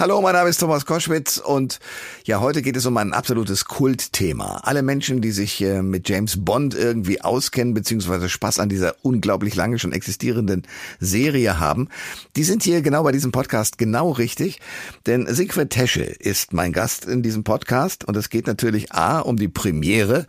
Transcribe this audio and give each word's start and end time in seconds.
Hallo, 0.00 0.20
mein 0.20 0.34
Name 0.34 0.48
ist 0.48 0.58
Thomas 0.58 0.86
Koschwitz 0.86 1.38
und 1.38 1.80
ja, 2.22 2.38
heute 2.38 2.62
geht 2.62 2.76
es 2.76 2.86
um 2.86 2.96
ein 2.98 3.12
absolutes 3.12 3.64
Kultthema. 3.64 4.58
Alle 4.62 4.82
Menschen, 4.82 5.20
die 5.20 5.32
sich 5.32 5.60
äh, 5.60 5.82
mit 5.82 6.08
James 6.08 6.44
Bond 6.44 6.76
irgendwie 6.76 7.20
auskennen, 7.20 7.74
beziehungsweise 7.74 8.28
Spaß 8.28 8.60
an 8.60 8.68
dieser 8.68 8.94
unglaublich 9.02 9.56
lange 9.56 9.80
schon 9.80 9.90
existierenden 9.90 10.68
Serie 11.00 11.58
haben, 11.58 11.88
die 12.36 12.44
sind 12.44 12.62
hier 12.62 12.80
genau 12.80 13.02
bei 13.02 13.10
diesem 13.10 13.32
Podcast 13.32 13.76
genau 13.76 14.12
richtig. 14.12 14.60
Denn 15.06 15.26
Siegfried 15.26 15.70
Tesche 15.70 16.04
ist 16.04 16.52
mein 16.52 16.72
Gast 16.72 17.04
in 17.04 17.24
diesem 17.24 17.42
Podcast 17.42 18.04
und 18.04 18.16
es 18.16 18.30
geht 18.30 18.46
natürlich 18.46 18.92
A 18.92 19.18
um 19.18 19.36
die 19.36 19.48
Premiere 19.48 20.28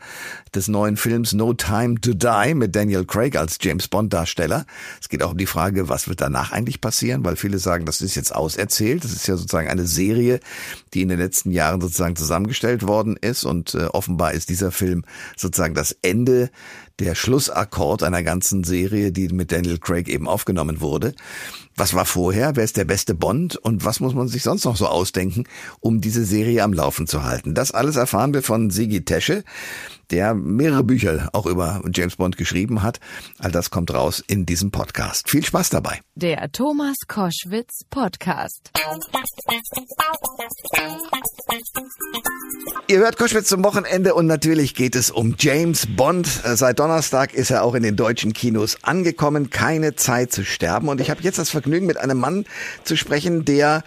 des 0.55 0.67
neuen 0.67 0.97
Films 0.97 1.33
No 1.33 1.53
Time 1.53 2.01
to 2.01 2.13
Die 2.13 2.55
mit 2.55 2.75
Daniel 2.75 3.05
Craig 3.05 3.35
als 3.35 3.59
James 3.61 3.87
Bond 3.87 4.13
Darsteller. 4.13 4.65
Es 4.99 5.09
geht 5.09 5.21
auch 5.21 5.33
um 5.33 5.37
die 5.37 5.45
Frage, 5.45 5.89
was 5.89 6.07
wird 6.07 6.21
danach 6.21 6.51
eigentlich 6.51 6.81
passieren, 6.81 7.23
weil 7.23 7.35
viele 7.35 7.59
sagen, 7.59 7.85
das 7.85 8.01
ist 8.01 8.15
jetzt 8.15 8.33
auserzählt. 8.33 9.03
Das 9.03 9.11
ist 9.11 9.27
ja 9.27 9.37
sozusagen 9.37 9.58
sozusagen 9.59 9.69
eine 9.69 9.87
Serie, 9.87 10.39
die 10.93 11.01
in 11.01 11.09
den 11.09 11.19
letzten 11.19 11.51
Jahren 11.51 11.81
sozusagen 11.81 12.15
zusammengestellt 12.15 12.87
worden 12.87 13.17
ist. 13.19 13.43
Und 13.43 13.75
äh, 13.75 13.85
offenbar 13.85 14.33
ist 14.33 14.49
dieser 14.49 14.71
Film 14.71 15.03
sozusagen 15.35 15.73
das 15.73 15.95
Ende 16.01 16.49
der 16.99 17.15
Schlussakkord 17.15 18.03
einer 18.03 18.23
ganzen 18.23 18.63
Serie, 18.63 19.11
die 19.11 19.29
mit 19.29 19.51
Daniel 19.51 19.77
Craig 19.77 20.07
eben 20.07 20.27
aufgenommen 20.27 20.81
wurde. 20.81 21.13
Was 21.75 21.93
war 21.93 22.05
vorher? 22.05 22.55
Wer 22.55 22.65
ist 22.65 22.77
der 22.77 22.85
beste 22.85 23.15
Bond? 23.15 23.55
Und 23.55 23.85
was 23.85 23.99
muss 23.99 24.13
man 24.13 24.27
sich 24.27 24.43
sonst 24.43 24.65
noch 24.65 24.75
so 24.75 24.87
ausdenken, 24.87 25.45
um 25.79 26.01
diese 26.01 26.25
Serie 26.25 26.63
am 26.63 26.73
Laufen 26.73 27.07
zu 27.07 27.23
halten? 27.23 27.53
Das 27.53 27.71
alles 27.71 27.95
erfahren 27.95 28.33
wir 28.33 28.43
von 28.43 28.69
Sigi 28.69 29.05
Tesche 29.05 29.43
der 30.11 30.33
mehrere 30.33 30.83
Bücher 30.83 31.29
auch 31.33 31.45
über 31.45 31.81
James 31.93 32.15
Bond 32.15 32.37
geschrieben 32.37 32.81
hat. 32.81 32.99
All 33.37 33.51
das 33.51 33.69
kommt 33.69 33.93
raus 33.93 34.23
in 34.25 34.45
diesem 34.45 34.71
Podcast. 34.71 35.29
Viel 35.29 35.45
Spaß 35.45 35.69
dabei. 35.69 35.99
Der 36.15 36.51
Thomas 36.51 36.95
Koschwitz 37.07 37.81
Podcast. 37.89 38.71
Ihr 42.87 42.99
hört 42.99 43.17
Koschwitz 43.17 43.47
zum 43.47 43.63
Wochenende 43.63 44.13
und 44.15 44.25
natürlich 44.25 44.73
geht 44.73 44.95
es 44.95 45.11
um 45.11 45.35
James 45.37 45.87
Bond. 45.95 46.27
Seit 46.27 46.79
Donnerstag 46.89 47.35
ist 47.35 47.51
er 47.51 47.61
auch 47.61 47.75
in 47.75 47.83
den 47.83 47.95
deutschen 47.95 48.33
Kinos 48.33 48.79
angekommen. 48.81 49.51
Keine 49.51 49.95
Zeit 49.95 50.31
zu 50.31 50.43
sterben. 50.43 50.89
Und 50.89 50.99
ich 50.99 51.11
habe 51.11 51.21
jetzt 51.21 51.37
das 51.37 51.51
Vergnügen, 51.51 51.85
mit 51.85 51.97
einem 51.97 52.17
Mann 52.17 52.45
zu 52.83 52.97
sprechen, 52.97 53.45
der 53.45 53.83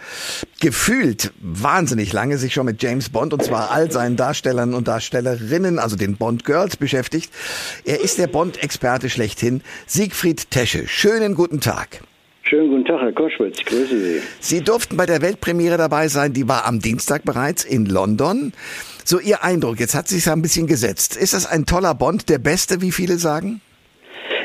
gefühlt 0.61 1.33
wahnsinnig 1.41 2.13
lange 2.13 2.37
sich 2.37 2.53
schon 2.53 2.65
mit 2.65 2.81
James 2.81 3.09
Bond 3.09 3.33
und 3.33 3.43
zwar 3.43 3.71
all 3.71 3.91
seinen 3.91 4.15
Darstellern 4.15 4.73
und 4.73 4.87
Darstellerinnen, 4.87 5.79
also 5.79 5.97
den 5.97 6.15
Bond 6.15 6.45
Girls 6.45 6.77
beschäftigt. 6.77 7.29
Er 7.83 7.99
ist 7.99 8.19
der 8.19 8.27
Bond-Experte 8.27 9.09
schlechthin, 9.09 9.63
Siegfried 9.85 10.49
Tesche. 10.49 10.87
Schönen 10.87 11.35
guten 11.35 11.59
Tag. 11.59 11.99
Schönen 12.45 12.69
guten 12.69 12.85
Tag, 12.85 12.99
Herr 12.99 13.13
Koschwitz. 13.13 13.63
Grüße 13.63 13.97
Sie. 13.97 14.21
Sie 14.41 14.61
durften 14.61 14.97
bei 14.97 15.05
der 15.05 15.21
Weltpremiere 15.21 15.77
dabei 15.77 16.09
sein. 16.09 16.33
Die 16.33 16.47
war 16.47 16.65
am 16.65 16.79
Dienstag 16.79 17.23
bereits 17.23 17.63
in 17.63 17.85
London. 17.85 18.51
So 19.05 19.19
Ihr 19.19 19.43
Eindruck, 19.43 19.79
jetzt 19.79 19.95
hat 19.95 20.09
sich 20.09 20.29
ein 20.29 20.41
bisschen 20.41 20.67
gesetzt. 20.67 21.15
Ist 21.15 21.33
das 21.33 21.45
ein 21.45 21.65
toller 21.65 21.95
Bond, 21.95 22.27
der 22.27 22.39
beste, 22.39 22.81
wie 22.81 22.91
viele 22.91 23.17
sagen? 23.17 23.61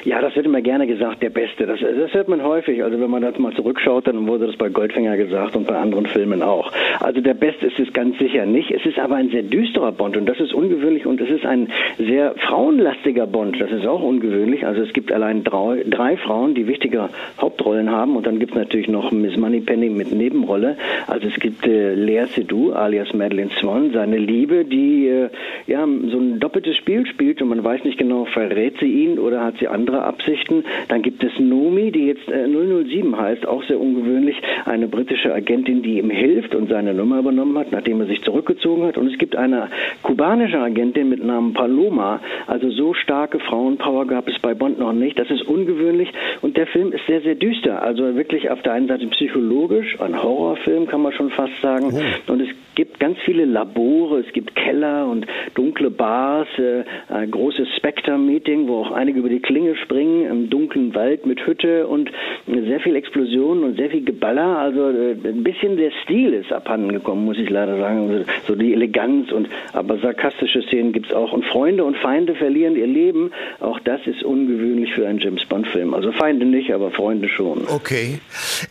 Ja, 0.05 0.21
das 0.21 0.35
wird 0.37 0.47
immer 0.47 0.61
gerne 0.61 0.87
gesagt, 0.87 1.23
der 1.23 1.31
Beste. 1.31 1.67
Das, 1.67 1.81
das 1.81 2.13
hört 2.15 2.29
man 2.29 2.43
häufig. 2.43 2.83
Also 2.83 3.01
wenn 3.01 3.11
man 3.11 3.23
das 3.23 3.39
mal 3.39 3.53
zurückschaut, 3.53 4.07
dann 4.07 4.27
wurde 4.27 4.47
das 4.47 4.57
bei 4.57 4.69
Goldfinger 4.69 5.17
gesagt 5.17 5.57
und 5.57 5.67
bei 5.67 5.77
anderen 5.77 6.07
Filmen 6.07 6.43
auch. 6.43 6.73
Also 7.01 7.21
der 7.21 7.35
Beste 7.35 7.67
ist 7.67 7.79
es 7.79 7.93
ganz 7.93 8.19
sicher 8.19 8.47
nicht. 8.47 8.71
Es 8.71 8.85
ist 8.87 8.99
aber 8.99 9.17
ein 9.17 9.31
sehr 9.31 9.43
düsterer 9.43 9.93
Bond 9.93 10.17
und 10.17 10.27
das 10.27 10.39
ist 10.41 10.53
ungewöhnlich 10.53 11.07
und 11.07 11.21
es 11.21 11.31
ist 11.31 11.47
ein 11.47 11.69
sehr 11.99 12.35
frauenlastiger 12.47 13.27
Bond. 13.27 13.61
Das 13.61 13.71
ist 13.71 13.87
auch 13.87 14.03
ungewöhnlich. 14.03 14.67
Also 14.67 14.83
es 14.83 14.93
gibt 14.93 15.13
allein 15.13 15.45
drei, 15.45 15.85
drei 15.89 16.17
Frauen, 16.17 16.55
die 16.55 16.67
wichtige 16.67 17.09
Hauptrollen 17.41 17.91
haben 17.91 18.17
und 18.17 18.27
dann 18.27 18.39
gibt 18.39 18.53
es 18.53 18.59
natürlich 18.59 18.89
noch 18.89 19.11
Miss 19.11 19.37
Moneypenny 19.37 19.91
mit 19.91 20.13
Nebenrolle. 20.13 20.77
Also 21.07 21.29
es 21.29 21.35
gibt 21.41 21.67
äh, 21.67 21.95
Lea 21.95 22.27
Seydoux 22.27 22.73
alias 22.73 23.13
Madeleine 23.15 23.51
Swan, 23.59 23.91
seine 23.93 24.19
Liebe, 24.19 24.65
die 24.65 25.09
äh, 25.09 25.31
ja 25.67 25.87
so 26.11 26.19
ein 26.19 26.39
doppeltes 26.39 26.77
Spiel 26.77 27.07
spielt 27.07 27.43
und 27.43 27.49
man 27.49 27.65
weiß 27.65 27.85
nicht 27.85 27.99
genau, 27.99 28.27
verrät 28.27 28.77
sie 28.81 28.87
ihn 28.87 29.19
oder 29.19 29.45
hat 29.45 29.59
sie 29.59 29.69
andere 29.69 29.88
Absichten. 29.95 30.65
Dann 30.89 31.03
gibt 31.03 31.23
es 31.25 31.33
Nomi, 31.39 31.91
die 31.91 32.07
jetzt 32.07 32.29
äh, 32.29 32.47
007 32.47 33.17
heißt, 33.17 33.47
auch 33.47 33.63
sehr 33.65 33.81
ungewöhnlich, 33.81 34.37
eine 34.65 34.89
britische 34.89 35.33
Agentin, 35.33 35.83
die 35.83 35.99
ihm 35.99 36.11
hilft 36.11 36.55
und 36.55 36.69
seine 36.69 36.95
Nummer 36.95 37.19
übernommen 37.19 37.57
hat, 37.59 37.73
nachdem 37.73 38.01
er 38.01 38.07
sich 38.07 38.23
zurückgezogen 38.23 38.85
hat. 38.85 38.99
Und 38.99 39.09
es 39.09 39.19
gibt 39.19 39.37
eine 39.37 39.69
kubanische 40.03 40.59
Agentin 40.59 41.09
mit 41.09 41.25
Namen 41.25 41.53
Paloma. 41.53 42.21
Also 42.47 42.71
so 42.71 42.95
starke 42.95 43.39
Frauenpower 43.41 44.07
gab 44.07 44.29
es 44.29 44.39
bei 44.41 44.55
Bond 44.55 44.79
noch 44.79 44.93
nicht. 44.93 45.19
Das 45.19 45.31
ist 45.31 45.43
ungewöhnlich 45.43 46.13
und 46.43 46.57
der 46.57 46.67
Film 46.67 46.93
ist 46.93 47.07
sehr, 47.07 47.21
sehr 47.21 47.35
düster. 47.35 47.83
Also 47.83 48.17
wirklich 48.17 48.51
auf 48.51 48.63
der 48.63 48.73
einen 48.73 48.89
Seite 48.89 49.07
psychologisch, 49.09 50.01
ein 50.01 50.23
Horrorfilm 50.23 50.87
kann 50.87 51.03
man 51.03 51.13
schon 51.13 51.31
fast 51.31 51.61
sagen. 51.61 51.93
Oh. 51.93 52.33
Und 52.33 52.41
es 52.43 52.49
gibt 52.75 53.01
ganz 53.01 53.19
viele 53.25 53.45
Labore, 53.45 54.21
es 54.21 54.33
gibt 54.33 54.55
Keller 54.55 55.09
und 55.09 55.27
dunkle 55.55 55.91
Bars, 55.91 56.47
äh, 56.59 56.85
ein 57.09 57.31
großes 57.31 57.69
Spectre-Meeting, 57.77 58.69
wo 58.69 58.83
auch 58.83 58.93
einige 58.93 59.19
über 59.19 59.29
die 59.29 59.41
Klinge 59.41 59.75
springen, 59.83 60.27
im 60.27 60.51
dunklen 60.51 60.95
Wald 60.95 61.27
mit 61.27 61.47
Hütte 61.47 61.87
und 61.87 62.11
sehr 62.47 62.81
viel 62.81 62.97
Explosion 62.97 63.65
und 63.65 63.77
sehr 63.77 63.91
viel 63.91 64.05
Geballer. 64.05 64.59
Also 64.59 64.91
äh, 64.91 65.17
ein 65.25 65.43
bisschen 65.43 65.77
der 65.77 65.91
Stil 66.03 66.35
ist 66.35 66.53
abhanden 66.53 66.93
gekommen, 66.93 67.25
muss 67.25 67.39
ich 67.39 67.51
leider 67.51 67.79
sagen. 67.79 68.11
Also, 68.11 68.25
so 68.47 68.55
die 68.55 68.73
Eleganz 68.73 69.33
und 69.33 69.49
aber 69.73 69.99
sarkastische 69.99 70.63
Szenen 70.63 70.93
gibt 70.93 71.07
es 71.07 71.13
auch. 71.13 71.33
Und 71.33 71.45
Freunde 71.47 71.85
und 71.85 71.97
Feinde 71.97 72.35
verlieren 72.35 72.77
ihr 72.77 72.87
Leben. 72.87 73.31
Auch 73.61 73.81
das 73.81 74.01
ist 74.07 74.23
ungewöhnlich 74.23 74.93
für 74.95 75.07
einen 75.07 75.19
James 75.19 75.45
Bond-Film. 75.45 75.95
Also 75.95 76.13
Feinde 76.13 76.47
nicht, 76.47 76.73
aber 76.73 76.91
Freunde 76.91 77.29
schon. 77.29 77.67
Okay. 77.69 78.21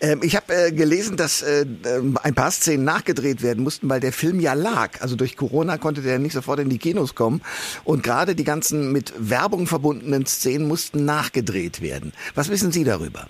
Ähm, 0.02 0.22
ich 0.24 0.36
habe 0.36 0.46
äh, 0.54 0.72
gelesen, 0.72 1.18
dass 1.18 1.42
äh, 1.42 1.66
ein 2.24 2.36
paar 2.36 2.52
Szenen 2.52 2.84
nachgedreht 2.84 3.44
werden 3.44 3.64
mussten, 3.64 3.90
weil 3.90 4.00
der 4.00 4.12
Film 4.12 4.40
ja 4.40 4.54
lag. 4.54 5.02
Also 5.02 5.16
durch 5.16 5.38
Corona 5.38 5.78
konnte 5.78 6.02
der 6.02 6.20
nicht 6.20 6.34
sofort 6.34 6.60
in 6.60 6.70
die 6.70 6.78
Kinos 6.78 7.16
kommen. 7.16 7.42
Und 7.84 8.04
gerade 8.04 8.36
die 8.36 8.44
ganzen 8.44 8.92
mit 8.92 9.14
Werbung 9.18 9.68
verbundenen 9.68 10.26
Szenen 10.26 10.68
mussten 10.68 10.97
nachgedreht 11.06 11.82
werden. 11.82 12.14
Was 12.36 12.50
wissen 12.50 12.72
Sie 12.72 12.84
darüber? 12.84 13.28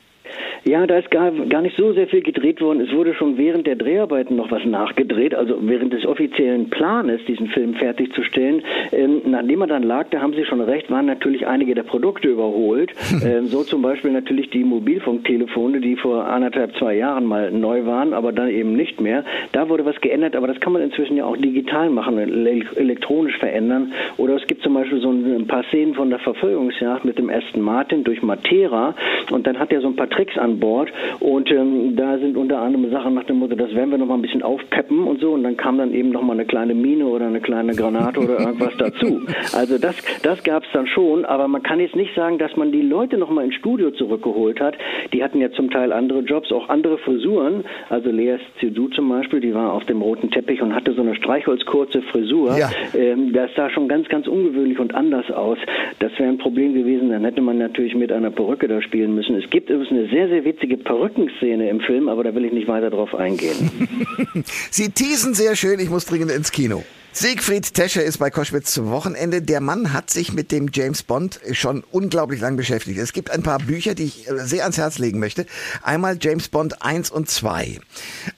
Ja, 0.68 0.86
da 0.86 0.98
ist 0.98 1.10
gar, 1.12 1.32
gar 1.32 1.62
nicht 1.62 1.78
so 1.78 1.94
sehr 1.94 2.08
viel 2.08 2.22
gedreht 2.22 2.60
worden. 2.60 2.82
Es 2.82 2.92
wurde 2.92 3.14
schon 3.14 3.38
während 3.38 3.66
der 3.68 3.78
Dreharbeiten 3.78 4.36
noch 4.36 4.52
was 4.52 4.66
nachgedreht, 4.66 5.34
also 5.34 5.56
während 5.62 5.94
des 5.94 6.06
offiziellen 6.06 6.70
Planes, 6.70 7.22
diesen 7.26 7.48
Film 7.48 7.74
fertigzustellen. 7.76 8.64
Ähm, 8.92 9.22
nachdem 9.24 9.62
er 9.62 9.68
dann 9.68 9.84
lag, 9.84 10.08
da 10.10 10.20
haben 10.20 10.34
Sie 10.34 10.44
schon 10.44 10.60
recht, 10.60 10.92
waren 10.92 11.06
natürlich 11.06 11.48
einige 11.48 11.74
der 11.74 11.84
Produkte 11.84 12.28
überholt. 12.28 12.92
ähm, 13.24 13.48
so 13.48 13.64
zum 13.64 13.82
Beispiel 13.82 14.12
natürlich 14.12 14.50
die 14.50 14.66
Mobilfunktelefone, 14.66 15.80
die 15.80 15.96
vor 15.96 16.26
anderthalb, 16.26 16.76
zwei 16.76 16.96
Jahren 16.98 17.24
mal 17.24 17.50
neu 17.50 17.86
waren, 17.86 18.12
aber 18.12 18.34
dann 18.34 18.50
eben 18.50 18.76
nicht 18.76 19.00
mehr. 19.00 19.24
Da 19.54 19.70
wurde 19.70 19.86
was 19.86 20.02
geändert, 20.02 20.36
aber 20.36 20.48
das 20.48 20.60
kann 20.60 20.74
man 20.74 20.82
inzwischen 20.82 21.16
ja 21.16 21.24
auch 21.24 21.38
digital 21.38 21.90
machen, 21.90 22.18
elektronisch 22.18 23.38
verändern. 23.38 23.94
Oder 24.18 24.36
es 24.36 24.46
gibt 24.48 24.64
zum 24.64 24.74
Beispiel 24.74 25.00
so 25.00 25.12
ein 25.12 25.48
paar 25.48 25.64
Szenen 25.70 25.94
von 25.94 26.10
der 26.10 26.20
Verfolgungsjagd 26.20 27.06
mit 27.06 27.18
dem 27.18 27.30
Aston 27.30 27.62
Martin 27.62 28.04
durch 28.04 28.22
Matera 28.22 28.96
und 29.32 29.48
dann 29.48 29.58
hat 29.58 29.72
er 29.72 29.80
so 29.80 29.88
ein 29.88 29.96
paar 29.96 30.10
Tricks 30.10 30.38
an 30.38 30.57
Bord 30.60 30.92
und 31.20 31.52
ähm, 31.52 31.96
da 31.96 32.18
sind 32.18 32.38
unter 32.38 32.60
anderem 32.60 32.92
Sachen 32.92 33.14
nach 33.14 33.24
dem 33.26 33.40
Motto, 33.40 33.56
das 33.56 33.74
werden 33.74 33.92
wir 33.92 33.98
noch 33.98 34.08
mal 34.08 34.16
ein 34.16 34.22
bisschen 34.22 34.44
aufpeppen 34.44 35.06
und 35.06 35.20
so 35.22 35.32
und 35.32 35.44
dann 35.44 35.58
kam 35.58 35.78
dann 35.78 35.94
eben 35.94 36.10
noch 36.10 36.22
mal 36.22 36.34
eine 36.34 36.46
kleine 36.46 36.74
Mine 36.74 37.06
oder 37.06 37.28
eine 37.28 37.42
kleine 37.42 37.74
Granate 37.74 38.20
oder 38.20 38.40
irgendwas 38.40 38.74
dazu. 38.78 39.22
Also 39.54 39.78
das, 39.78 39.96
das 40.24 40.44
gab 40.44 40.64
es 40.64 40.70
dann 40.74 40.88
schon, 40.88 41.26
aber 41.26 41.48
man 41.48 41.64
kann 41.64 41.80
jetzt 41.80 41.96
nicht 41.96 42.14
sagen, 42.16 42.38
dass 42.38 42.56
man 42.56 42.72
die 42.72 42.82
Leute 42.82 43.18
noch 43.18 43.30
mal 43.30 43.46
ins 43.46 43.56
Studio 43.56 43.92
zurückgeholt 43.92 44.60
hat. 44.60 44.76
Die 45.14 45.24
hatten 45.24 45.40
ja 45.40 45.52
zum 45.52 45.70
Teil 45.70 45.92
andere 45.92 46.20
Jobs, 46.20 46.52
auch 46.52 46.70
andere 46.70 46.98
Frisuren. 47.00 47.64
Also 47.90 48.10
Lea 48.10 48.38
Zidou 48.60 48.88
zum 48.90 49.10
Beispiel, 49.10 49.40
die 49.40 49.54
war 49.54 49.74
auf 49.74 49.86
dem 49.86 50.02
roten 50.02 50.32
Teppich 50.32 50.62
und 50.62 50.74
hatte 50.74 50.94
so 50.94 51.02
eine 51.02 51.16
streichholzkurze 51.16 52.02
Frisur. 52.04 52.58
Ja. 52.58 52.70
Ähm, 52.96 53.34
das 53.34 53.52
sah 53.56 53.70
schon 53.70 53.88
ganz, 53.88 54.08
ganz 54.10 54.28
ungewöhnlich 54.28 54.80
und 54.80 54.94
anders 54.96 55.30
aus. 55.32 55.58
Das 56.00 56.12
wäre 56.18 56.30
ein 56.30 56.38
Problem 56.38 56.74
gewesen. 56.74 57.10
Dann 57.10 57.24
hätte 57.24 57.42
man 57.42 57.58
natürlich 57.58 57.96
mit 57.96 58.12
einer 58.12 58.32
Perücke 58.32 58.68
da 58.68 58.82
spielen 58.82 59.16
müssen. 59.16 59.36
Es 59.36 59.50
gibt 59.50 59.70
übrigens 59.70 59.92
eine 59.92 60.08
sehr, 60.08 60.28
sehr 60.30 60.37
witzige 60.44 60.78
Perückenszene 60.78 61.70
im 61.70 61.80
Film, 61.82 62.10
aber 62.10 62.24
da 62.24 62.34
will 62.34 62.46
ich 62.46 62.54
nicht 62.54 62.68
weiter 62.68 62.90
drauf 62.90 63.14
eingehen. 63.14 63.88
Sie 64.72 64.90
teasen 64.90 65.34
sehr 65.34 65.56
schön, 65.56 65.80
ich 65.80 65.90
muss 65.90 66.06
dringend 66.06 66.32
ins 66.32 66.52
Kino. 66.52 66.84
Siegfried 67.20 67.74
Tesche 67.74 68.04
ist 68.04 68.20
bei 68.20 68.30
Koschwitz 68.30 68.74
zum 68.74 68.92
Wochenende. 68.92 69.42
Der 69.42 69.60
Mann 69.60 69.92
hat 69.92 70.12
sich 70.12 70.34
mit 70.34 70.52
dem 70.52 70.70
James 70.72 71.02
Bond 71.02 71.40
schon 71.52 71.84
unglaublich 71.90 72.42
lang 72.42 72.58
beschäftigt. 72.58 73.00
Es 73.00 73.12
gibt 73.12 73.32
ein 73.32 73.42
paar 73.42 73.58
Bücher, 73.58 73.96
die 73.96 74.04
ich 74.04 74.28
sehr 74.36 74.62
ans 74.62 74.78
Herz 74.78 75.00
legen 75.00 75.18
möchte. 75.18 75.48
Einmal 75.82 76.20
James 76.22 76.48
Bond 76.48 76.84
1 76.84 77.10
und 77.10 77.28
2. 77.28 77.80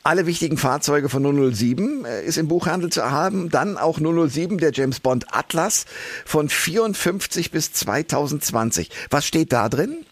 Alle 0.04 0.28
wichtigen 0.28 0.56
Fahrzeuge 0.56 1.10
von 1.10 1.54
007 1.54 2.06
äh, 2.06 2.24
ist 2.24 2.38
im 2.38 2.48
Buchhandel 2.48 2.90
zu 2.90 3.12
haben. 3.12 3.50
Dann 3.50 3.78
auch 3.78 4.00
007, 4.00 4.60
der 4.60 4.72
James 4.72 5.02
Bond 5.02 5.25
Atlas 5.30 5.86
von 6.24 6.48
54 6.48 7.52
bis 7.52 7.74
2020. 7.74 8.92
Was 9.10 9.25
steht 9.25 9.52
da 9.52 9.68
drin? 9.68 10.06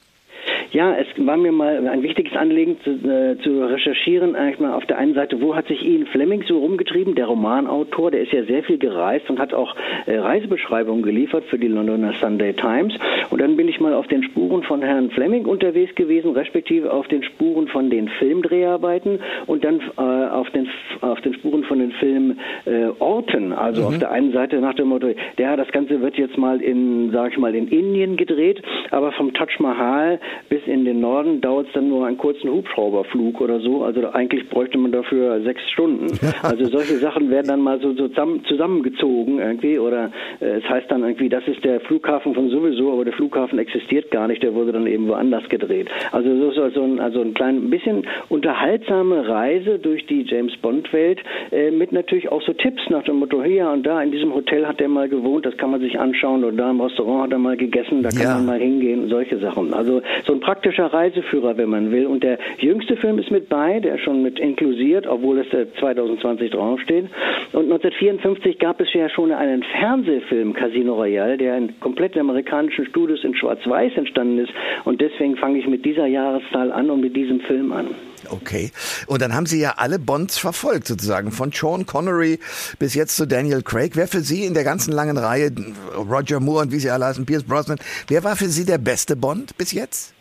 Ja, 0.78 0.96
es 0.96 1.08
war 1.26 1.38
mir 1.38 1.52
mal 1.52 1.88
ein 1.88 2.04
wichtiges 2.04 2.38
Anliegen 2.38 2.78
zu, 2.84 2.92
äh, 2.92 3.36
zu 3.40 3.66
recherchieren. 3.66 4.36
Eigentlich 4.36 4.60
mal 4.60 4.76
auf 4.76 4.86
der 4.86 5.00
einen 5.00 5.16
Seite, 5.16 5.42
wo 5.42 5.56
hat 5.56 5.68
sich 5.68 5.84
Ian 5.84 6.06
Fleming 6.06 6.44
so 6.48 6.60
rumgetrieben, 6.60 7.16
der 7.16 7.26
Romanautor, 7.26 8.12
der 8.12 8.22
ist 8.22 8.32
ja 8.32 8.44
sehr 8.44 8.62
viel 8.62 8.78
gereist 8.78 9.28
und 9.28 9.40
hat 9.40 9.56
auch 9.56 9.76
äh, 10.06 10.20
Reisebeschreibungen 10.20 11.02
geliefert 11.02 11.46
für 11.46 11.58
die 11.58 11.68
Londoner 11.68 12.14
Sunday 12.22 12.54
Times. 12.54 12.94
Und 13.32 13.42
dann 13.42 13.58
bin 13.58 13.68
ich 13.68 13.80
mal 13.80 13.96
auf 13.96 14.06
den 14.06 14.22
Spuren 14.22 14.62
von 14.62 14.84
Herrn 14.84 15.10
Fleming 15.10 15.48
unterwegs 15.48 15.96
gewesen, 15.96 16.34
respektive 16.34 16.94
auf 16.94 17.08
den 17.08 17.24
Spuren 17.24 17.68
von 17.70 17.90
den 17.90 18.08
Filmdreharbeiten 18.10 19.20
und 19.48 19.64
dann 19.64 19.82
äh, 19.98 20.02
auf, 20.02 20.48
den, 20.52 20.70
auf 21.02 21.20
den 21.22 21.34
Spuren 21.34 21.64
von 21.64 21.80
den 21.80 21.92
Filmen 21.94 22.40
äh, 22.66 22.90
Orten. 23.00 23.52
Also 23.52 23.82
mhm. 23.82 23.88
auf 23.88 23.98
der 23.98 24.12
einen 24.12 24.32
Seite 24.32 24.58
nach 24.58 24.76
dem 24.76 24.90
Motto, 24.90 25.08
der 25.40 25.58
das 25.58 25.72
Ganze 25.72 26.02
wird 26.02 26.18
jetzt 26.18 26.38
mal 26.38 26.62
in, 26.62 27.10
sag 27.12 27.32
ich 27.32 27.40
mal, 27.40 27.56
in 27.56 27.68
Indien 27.68 28.16
gedreht, 28.16 28.62
aber 28.92 29.12
vom 29.14 29.34
Taj 29.34 29.48
Mahal 29.58 30.20
bis 30.50 30.67
in 30.68 30.86
den 30.86 31.00
Norden 31.00 31.42
dauert 31.42 31.68
es 31.68 31.74
dann 31.74 31.90
nur 31.90 32.06
einen 32.06 32.18
kurzen 32.18 32.50
Hubschrauberflug 32.50 33.42
oder 33.42 33.60
so. 33.60 33.84
Also 33.84 34.10
eigentlich 34.12 34.50
bräuchte 34.50 34.78
man 34.78 34.92
dafür 34.92 35.42
sechs 35.42 35.62
Stunden. 35.72 36.08
Also 36.44 36.66
solche 36.66 36.98
Sachen 36.98 37.30
werden 37.30 37.48
dann 37.48 37.62
mal 37.62 37.80
so, 37.82 37.94
so 37.94 38.08
zusammen, 38.08 38.44
zusammengezogen 38.46 39.40
irgendwie 39.40 39.80
oder 39.80 40.12
äh, 40.40 40.58
es 40.58 40.64
heißt 40.70 40.90
dann 40.90 41.04
irgendwie, 41.04 41.30
das 41.30 41.46
ist 41.48 41.64
der 41.64 41.80
Flughafen 41.82 42.34
von 42.34 42.50
sowieso, 42.50 42.94
aber 42.94 43.06
der 43.06 43.14
Flughafen 43.14 43.60
existiert 43.60 44.12
gar 44.12 44.28
nicht, 44.28 44.44
der 44.44 44.54
wurde 44.54 44.72
dann 44.72 44.88
eben 44.88 45.08
woanders 45.08 45.48
gedreht. 45.50 45.90
Also 46.12 46.30
so 46.38 46.52
ist 46.52 46.58
also 46.58 46.84
ein, 46.84 47.00
also 47.00 47.22
ein 47.22 47.34
klein 47.34 47.70
bisschen 47.70 48.06
unterhaltsame 48.30 49.28
Reise 49.28 49.80
durch 49.80 50.06
die 50.06 50.24
James 50.24 50.56
Bond 50.58 50.92
Welt 50.94 51.20
äh, 51.52 51.72
mit 51.72 51.92
natürlich 51.92 52.32
auch 52.32 52.42
so 52.42 52.54
Tipps 52.54 52.82
nach 52.90 53.04
dem 53.04 53.18
Motto 53.18 53.44
hier 53.44 53.70
und 53.70 53.86
da 53.86 54.02
in 54.02 54.12
diesem 54.12 54.34
Hotel 54.34 54.66
hat 54.68 54.80
er 54.80 54.88
mal 54.88 55.10
gewohnt, 55.10 55.46
das 55.46 55.58
kann 55.58 55.72
man 55.72 55.82
sich 55.82 56.00
anschauen 56.00 56.44
oder 56.44 56.56
da 56.56 56.72
im 56.72 56.82
Restaurant 56.82 57.24
hat 57.24 57.32
er 57.32 57.40
mal 57.40 57.58
gegessen, 57.58 58.04
da 58.04 58.10
kann 58.10 58.22
ja. 58.22 58.36
man 58.36 58.46
mal 58.46 58.60
hingehen, 58.60 59.10
solche 59.10 59.38
Sachen. 59.40 59.74
Also 59.74 60.02
so 60.26 60.34
ein 60.34 60.40
praktischer 60.58 60.92
Reiseführer, 60.92 61.56
wenn 61.58 61.70
man 61.70 61.92
will. 61.92 62.08
Und 62.08 62.24
der 62.24 62.40
jüngste 62.58 62.98
Film 62.98 63.20
ist 63.20 63.30
mit 63.30 63.48
bei, 63.48 63.80
der 63.80 64.00
schon 64.00 64.24
mit 64.24 64.40
inklusiert, 64.40 65.06
obwohl 65.06 65.40
es 65.40 65.48
2020 65.80 66.52
draufsteht. 66.52 67.06
Und 67.54 67.66
1954 67.72 68.58
gab 68.58 68.82
es 68.82 68.92
ja 68.94 69.08
schon 69.10 69.32
einen 69.32 69.64
Fernsehfilm 69.64 70.54
Casino 70.54 70.96
Royale, 70.96 71.38
der 71.38 71.58
in 71.58 71.80
komplett 71.80 72.18
amerikanischen 72.18 72.86
Studios 72.88 73.24
in 73.24 73.36
Schwarz-Weiß 73.36 73.94
entstanden 73.96 74.40
ist. 74.40 74.52
Und 74.86 75.00
deswegen 75.00 75.38
fange 75.38 75.60
ich 75.60 75.68
mit 75.68 75.86
dieser 75.86 76.08
Jahreszahl 76.08 76.72
an 76.72 76.90
und 76.90 77.02
mit 77.02 77.16
diesem 77.16 77.40
Film 77.42 77.72
an. 77.72 77.88
Okay. 78.30 78.72
Und 79.06 79.22
dann 79.22 79.36
haben 79.36 79.46
Sie 79.46 79.62
ja 79.62 79.76
alle 79.78 80.00
Bonds 80.00 80.40
verfolgt, 80.40 80.88
sozusagen, 80.88 81.32
von 81.32 81.52
Sean 81.52 81.86
Connery 81.86 82.40
bis 82.80 82.96
jetzt 82.96 83.16
zu 83.16 83.28
Daniel 83.28 83.62
Craig. 83.62 83.96
Wer 83.96 84.08
für 84.08 84.22
Sie 84.22 84.44
in 84.44 84.56
der 84.56 84.64
ganzen 84.64 84.92
langen 84.92 85.18
Reihe, 85.18 85.52
Roger 85.96 86.40
Moore 86.40 86.64
und 86.64 86.72
wie 86.72 86.80
Sie 86.80 86.90
alle 86.90 87.06
heißen, 87.06 87.28
Pierce 87.28 87.44
Brosnan, 87.44 87.78
wer 88.08 88.24
war 88.24 88.36
für 88.36 88.48
Sie 88.48 88.66
der 88.66 88.80
beste 88.80 89.16
Bond 89.16 89.56
bis 89.58 89.72
jetzt? 89.72 90.17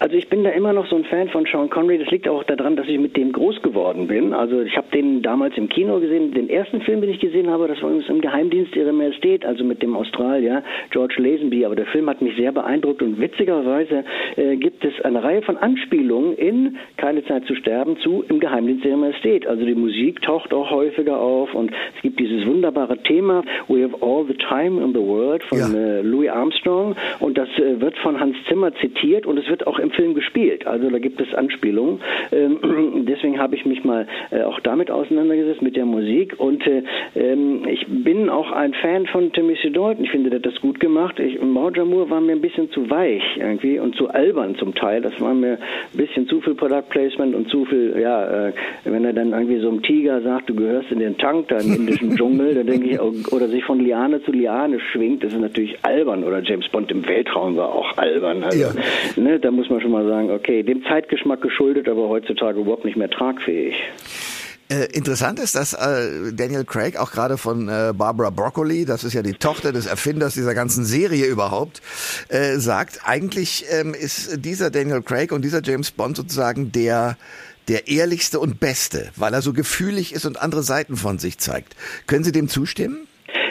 Also 0.00 0.16
ich 0.16 0.28
bin 0.28 0.42
da 0.42 0.50
immer 0.50 0.72
noch 0.72 0.86
so 0.86 0.96
ein 0.96 1.04
Fan 1.04 1.28
von 1.28 1.46
Sean 1.46 1.70
Connery. 1.70 1.98
Das 1.98 2.10
liegt 2.10 2.26
auch 2.28 2.42
daran, 2.44 2.74
dass 2.74 2.88
ich 2.88 2.98
mit 2.98 3.16
dem 3.16 3.32
groß 3.32 3.62
geworden 3.62 4.08
bin. 4.08 4.32
Also 4.32 4.60
ich 4.60 4.76
habe 4.76 4.88
den 4.92 5.22
damals 5.22 5.56
im 5.56 5.68
Kino 5.68 6.00
gesehen. 6.00 6.32
Den 6.32 6.50
ersten 6.50 6.80
Film, 6.80 7.00
den 7.00 7.10
ich 7.10 7.20
gesehen 7.20 7.48
habe, 7.48 7.68
das 7.68 7.80
war 7.80 7.90
übrigens 7.90 8.08
im 8.08 8.20
Geheimdienst 8.20 8.74
Ihrer 8.74 8.92
Majestät, 8.92 9.46
also 9.46 9.62
mit 9.62 9.82
dem 9.82 9.96
Australier 9.96 10.64
George 10.90 11.14
Lazenby. 11.18 11.64
Aber 11.64 11.76
der 11.76 11.86
Film 11.86 12.10
hat 12.10 12.20
mich 12.20 12.34
sehr 12.36 12.50
beeindruckt 12.50 13.02
und 13.02 13.20
witzigerweise 13.20 14.04
äh, 14.36 14.56
gibt 14.56 14.84
es 14.84 15.00
eine 15.04 15.22
Reihe 15.22 15.42
von 15.42 15.56
Anspielungen 15.56 16.36
in 16.36 16.76
Keine 16.96 17.24
Zeit 17.24 17.44
zu 17.46 17.54
sterben 17.54 17.96
zu 17.98 18.24
im 18.28 18.40
Geheimdienst 18.40 18.84
Ihrer 18.84 18.96
Majestät. 18.96 19.46
Also 19.46 19.64
die 19.64 19.76
Musik 19.76 20.22
taucht 20.22 20.52
auch 20.52 20.70
häufiger 20.70 21.20
auf 21.20 21.54
und 21.54 21.70
es 21.96 22.02
gibt 22.02 22.18
dieses 22.18 22.44
wunderbare 22.46 22.98
Thema 23.04 23.44
We 23.68 23.84
have 23.84 23.96
all 24.02 24.26
the 24.26 24.34
time 24.34 24.82
in 24.82 24.92
the 24.92 25.00
world 25.00 25.44
von 25.44 25.58
ja. 25.58 25.72
äh, 25.72 26.02
Louis 26.02 26.30
Armstrong 26.30 26.96
und 27.20 27.38
das 27.38 27.48
äh, 27.58 27.80
wird 27.80 27.96
von 27.98 28.18
Hans 28.18 28.36
Zimmer 28.48 28.74
zitiert 28.74 29.24
und 29.24 29.38
es 29.38 29.48
wird 29.48 29.66
auch 29.68 29.78
im 29.84 29.90
Film 29.90 30.14
gespielt. 30.14 30.66
Also 30.66 30.90
da 30.90 30.98
gibt 30.98 31.20
es 31.20 31.32
Anspielungen. 31.34 32.00
Ähm, 32.32 33.04
deswegen 33.08 33.38
habe 33.38 33.54
ich 33.54 33.64
mich 33.64 33.84
mal 33.84 34.06
äh, 34.30 34.42
auch 34.42 34.60
damit 34.60 34.90
auseinandergesetzt, 34.90 35.62
mit 35.62 35.76
der 35.76 35.86
Musik. 35.86 36.34
Und 36.38 36.66
äh, 36.66 36.82
ähm, 37.14 37.62
ich 37.68 37.86
bin 37.86 38.28
auch 38.28 38.50
ein 38.52 38.74
Fan 38.74 39.06
von 39.06 39.32
Timothy 39.32 39.70
Dalton. 39.70 40.04
Ich 40.04 40.10
finde, 40.10 40.30
der 40.30 40.40
hat 40.40 40.46
das 40.46 40.60
gut 40.60 40.80
gemacht. 40.80 41.18
Ich, 41.18 41.38
Roger 41.40 41.84
Moore 41.84 42.10
war 42.10 42.20
mir 42.20 42.32
ein 42.32 42.40
bisschen 42.40 42.70
zu 42.70 42.90
weich 42.90 43.22
irgendwie 43.36 43.78
und 43.78 43.96
zu 43.96 44.08
albern 44.08 44.54
zum 44.56 44.74
Teil. 44.74 45.00
Das 45.00 45.18
war 45.20 45.34
mir 45.34 45.52
ein 45.52 45.96
bisschen 45.96 46.26
zu 46.28 46.40
viel 46.40 46.54
Product 46.54 46.88
Placement 46.90 47.34
und 47.34 47.48
zu 47.48 47.64
viel, 47.64 47.96
ja, 48.00 48.48
äh, 48.48 48.52
wenn 48.84 49.04
er 49.04 49.12
dann 49.12 49.32
irgendwie 49.32 49.60
so 49.60 49.68
einem 49.68 49.82
Tiger 49.82 50.20
sagt, 50.20 50.50
du 50.50 50.54
gehörst 50.54 50.90
in 50.90 50.98
den 50.98 51.16
Tank 51.18 51.48
da 51.48 51.58
im 51.58 51.74
indischen 51.74 52.10
Dschungel, 52.16 52.54
dann 52.54 52.66
denke 52.66 52.90
ich, 52.90 53.00
oh, 53.00 53.12
oder 53.32 53.48
sich 53.48 53.64
von 53.64 53.80
Liane 53.80 54.22
zu 54.22 54.32
Liane 54.32 54.78
schwingt, 54.92 55.24
das 55.24 55.32
ist 55.32 55.40
natürlich 55.40 55.76
albern. 55.82 56.24
Oder 56.24 56.42
James 56.42 56.68
Bond 56.68 56.90
im 56.90 57.06
Weltraum 57.06 57.56
war 57.56 57.74
auch 57.74 57.96
albern. 57.96 58.44
Also, 58.44 58.58
ja. 58.58 59.22
ne, 59.22 59.38
da 59.40 59.50
muss 59.50 59.68
man 59.68 59.73
schon 59.80 59.90
mal 59.90 60.06
sagen, 60.06 60.30
okay, 60.30 60.62
dem 60.62 60.82
Zeitgeschmack 60.84 61.40
geschuldet, 61.42 61.88
aber 61.88 62.08
heutzutage 62.08 62.60
überhaupt 62.60 62.84
nicht 62.84 62.96
mehr 62.96 63.10
tragfähig. 63.10 63.74
Äh, 64.70 64.86
interessant 64.96 65.38
ist, 65.38 65.54
dass 65.54 65.74
äh, 65.74 66.32
Daniel 66.32 66.64
Craig 66.64 66.96
auch 66.96 67.12
gerade 67.12 67.36
von 67.36 67.68
äh, 67.68 67.92
Barbara 67.94 68.30
Broccoli, 68.30 68.86
das 68.86 69.04
ist 69.04 69.12
ja 69.12 69.22
die 69.22 69.34
Tochter 69.34 69.72
des 69.72 69.86
Erfinders 69.86 70.34
dieser 70.34 70.54
ganzen 70.54 70.84
Serie 70.84 71.26
überhaupt, 71.26 71.82
sagt, 72.56 73.00
eigentlich 73.04 73.66
ähm, 73.70 73.94
ist 73.94 74.44
dieser 74.44 74.70
Daniel 74.70 75.02
Craig 75.02 75.32
und 75.32 75.44
dieser 75.44 75.62
James 75.62 75.90
Bond 75.90 76.16
sozusagen 76.16 76.72
der 76.72 77.16
der 77.68 77.88
ehrlichste 77.88 78.40
und 78.40 78.60
beste, 78.60 79.10
weil 79.16 79.32
er 79.32 79.40
so 79.40 79.54
gefühlig 79.54 80.12
ist 80.12 80.26
und 80.26 80.40
andere 80.40 80.62
Seiten 80.62 80.96
von 80.96 81.18
sich 81.18 81.38
zeigt. 81.38 81.76
Können 82.06 82.22
Sie 82.22 82.32
dem 82.32 82.48
zustimmen? 82.48 83.06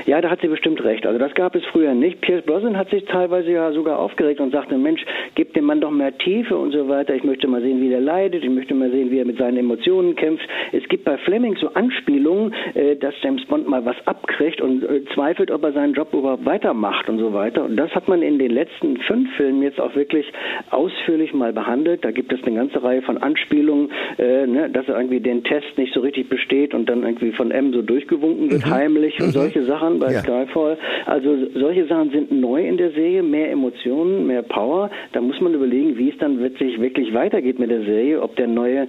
Ja, 0.06 0.20
da 0.22 0.30
hat 0.30 0.42
sie 0.42 0.48
bestimmt 0.48 0.84
recht. 0.84 1.06
Also 1.06 1.18
das 1.18 1.34
gab 1.34 1.56
es 1.56 1.64
früher 1.72 1.94
nicht. 1.94 2.22
Pierce 2.22 2.44
Brosnan 2.46 2.78
hat 2.78 2.90
sich 2.90 3.06
teilweise 3.06 3.52
ja 3.52 3.72
sogar 3.72 4.00
aufgeregt 4.00 4.40
und 4.40 4.52
sagte, 4.52 4.78
Mensch, 4.78 5.04
gib 5.36 5.54
dem 5.54 5.66
Mann 5.66 5.82
doch 5.82 5.92
mehr 5.92 6.18
Tiefe 6.18 6.58
und 6.58 6.72
so 6.72 6.90
weiter. 6.90 7.16
Ich 7.16 7.24
möchte 7.24 7.48
mal 7.48 7.62
sehen, 7.62 7.82
wie 7.82 7.90
der 7.90 8.02
leidet. 8.02 8.44
Ich 8.44 8.50
möchte 8.50 8.74
mal 8.74 8.92
sehen, 8.92 9.12
wie 9.12 9.20
er 9.20 9.26
mit 9.26 9.38
seinen 9.38 9.58
Emotionen 9.58 10.16
kämpft. 10.16 10.48
Es 10.72 10.88
gibt 10.90 11.06
bei 11.06 11.18
Fleming 11.18 11.56
so 11.56 11.70
Anspielungen, 11.70 12.54
äh, 12.74 12.96
dass 12.96 13.14
James 13.22 13.46
Bond 13.46 13.68
mal 13.68 13.86
was 13.86 13.96
abkriegt 14.06 14.62
und 14.62 14.84
äh, 14.84 15.06
zweifelt, 15.14 15.52
ob 15.52 15.64
er 15.64 15.72
seinen 15.72 15.94
Job 15.94 16.14
überhaupt 16.14 16.46
weitermacht 16.46 17.08
und 17.08 17.20
so 17.20 17.34
weiter. 17.34 17.64
Und 17.64 17.78
das 17.78 17.92
hat 17.92 18.08
man 18.08 18.22
in 18.22 18.40
den 18.40 18.52
letzten 18.52 18.98
fünf 18.98 19.34
Filmen 19.36 19.62
jetzt 19.64 19.80
auch 19.80 19.96
wirklich 19.96 20.26
ausführlich 20.72 21.34
mal 21.34 21.54
behandelt. 21.54 22.04
Da 22.04 22.12
gibt 22.12 22.34
es 22.34 22.44
eine 22.44 22.56
ganze 22.56 22.84
Reihe 22.84 23.02
von 23.02 23.18
Anspielungen, 23.18 23.90
äh, 24.18 24.46
ne, 24.48 24.70
dass 24.70 24.88
er 24.88 24.98
irgendwie 24.98 25.22
den 25.22 25.44
Test 25.44 25.78
nicht 25.78 25.94
so 25.94 26.02
richtig 26.02 26.30
besteht 26.30 26.74
und 26.74 26.90
dann 26.90 27.04
irgendwie 27.04 27.32
von 27.32 27.52
M 27.52 27.74
so 27.74 27.82
durchgewunken 27.82 28.52
wird, 28.52 28.66
mhm. 28.66 28.70
heimlich 28.70 29.20
und 29.20 29.28
mhm. 29.28 29.32
solche 29.32 29.64
Sachen 29.64 29.93
bei 30.00 30.12
ja. 30.12 30.20
Skyfall. 30.20 30.78
Also 31.06 31.36
solche 31.56 31.86
Sachen 31.86 32.12
sind 32.12 32.32
neu 32.32 32.68
in 32.68 32.78
der 32.78 32.92
Serie, 32.92 33.24
mehr 33.24 33.52
Emotionen, 33.52 34.28
mehr 34.28 34.44
Power. 34.44 34.90
Da 35.12 35.22
muss 35.22 35.40
man 35.42 35.54
überlegen, 35.54 35.98
wie 35.98 36.10
es 36.10 36.18
dann 36.18 36.40
wirklich, 36.40 36.80
wirklich 36.80 37.14
weitergeht 37.14 37.60
mit 37.60 37.70
der 37.70 37.84
Serie, 37.84 38.22
ob 38.22 38.36
der 38.36 38.48
neue 38.48 38.88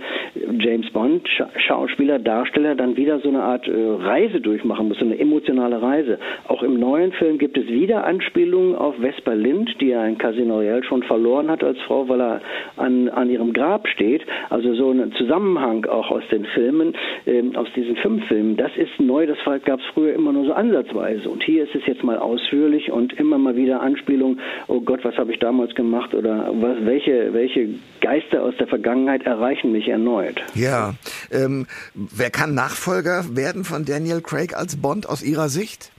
James 0.58 0.90
Bond 0.90 1.28
Schauspieler, 1.56 2.18
Darsteller 2.18 2.74
dann 2.74 2.96
wieder 2.96 3.18
so 3.20 3.28
eine 3.28 3.42
Art 3.42 3.66
äh, 3.68 3.72
Reise 3.72 4.40
durchmachen 4.40 4.88
muss, 4.88 4.98
so 4.98 5.04
eine 5.04 5.18
emotionale 5.18 5.80
Reise. 5.80 6.18
Auch 6.48 6.62
im 6.62 6.78
neuen 6.78 7.12
Film 7.12 7.38
gibt 7.38 7.56
es 7.56 7.66
wieder 7.68 8.04
Anspielungen 8.04 8.74
auf 8.74 8.94
Vesper 9.00 9.34
Lind, 9.34 9.70
die 9.80 9.88
ja 9.88 10.04
in 10.06 10.18
Casino 10.18 10.56
Royale 10.56 10.84
schon 10.84 11.02
verloren 11.02 11.50
hat 11.50 11.62
als 11.62 11.78
Frau, 11.82 12.08
weil 12.08 12.20
er 12.20 12.40
an, 12.76 13.08
an 13.08 13.30
ihrem 13.30 13.52
Grab 13.52 13.88
steht. 13.88 14.22
Also 14.50 14.74
so 14.74 14.90
ein 14.90 15.12
Zusammenhang 15.12 15.84
auch 15.86 16.10
aus 16.10 16.22
den 16.30 16.44
Filmen, 16.46 16.94
ähm, 17.26 17.56
aus 17.56 17.68
diesen 17.74 17.96
fünf 17.96 18.26
Filmen. 18.26 18.56
Das 18.56 18.70
ist 18.76 19.00
neu, 19.00 19.26
das 19.26 19.38
gab 19.64 19.80
es 19.80 19.86
früher 19.94 20.14
immer 20.14 20.32
nur 20.32 20.46
so 20.46 20.52
ansatzweise. 20.52 20.93
Sichtweise. 20.94 21.28
Und 21.28 21.42
hier 21.42 21.64
ist 21.64 21.74
es 21.74 21.82
jetzt 21.86 22.02
mal 22.02 22.18
ausführlich 22.18 22.90
und 22.90 23.12
immer 23.14 23.38
mal 23.38 23.56
wieder 23.56 23.80
Anspielung, 23.80 24.38
oh 24.68 24.80
Gott, 24.80 25.00
was 25.04 25.16
habe 25.16 25.32
ich 25.32 25.38
damals 25.38 25.74
gemacht 25.74 26.14
oder 26.14 26.50
was, 26.54 26.84
welche, 26.84 27.32
welche 27.32 27.68
Geister 28.00 28.42
aus 28.42 28.54
der 28.58 28.66
Vergangenheit 28.66 29.24
erreichen 29.24 29.72
mich 29.72 29.88
erneut. 29.88 30.40
Ja, 30.54 30.94
ähm, 31.30 31.66
wer 31.94 32.30
kann 32.30 32.54
Nachfolger 32.54 33.24
werden 33.36 33.64
von 33.64 33.84
Daniel 33.84 34.20
Craig 34.20 34.56
als 34.56 34.80
Bond 34.80 35.08
aus 35.08 35.22
Ihrer 35.22 35.48
Sicht? 35.48 35.90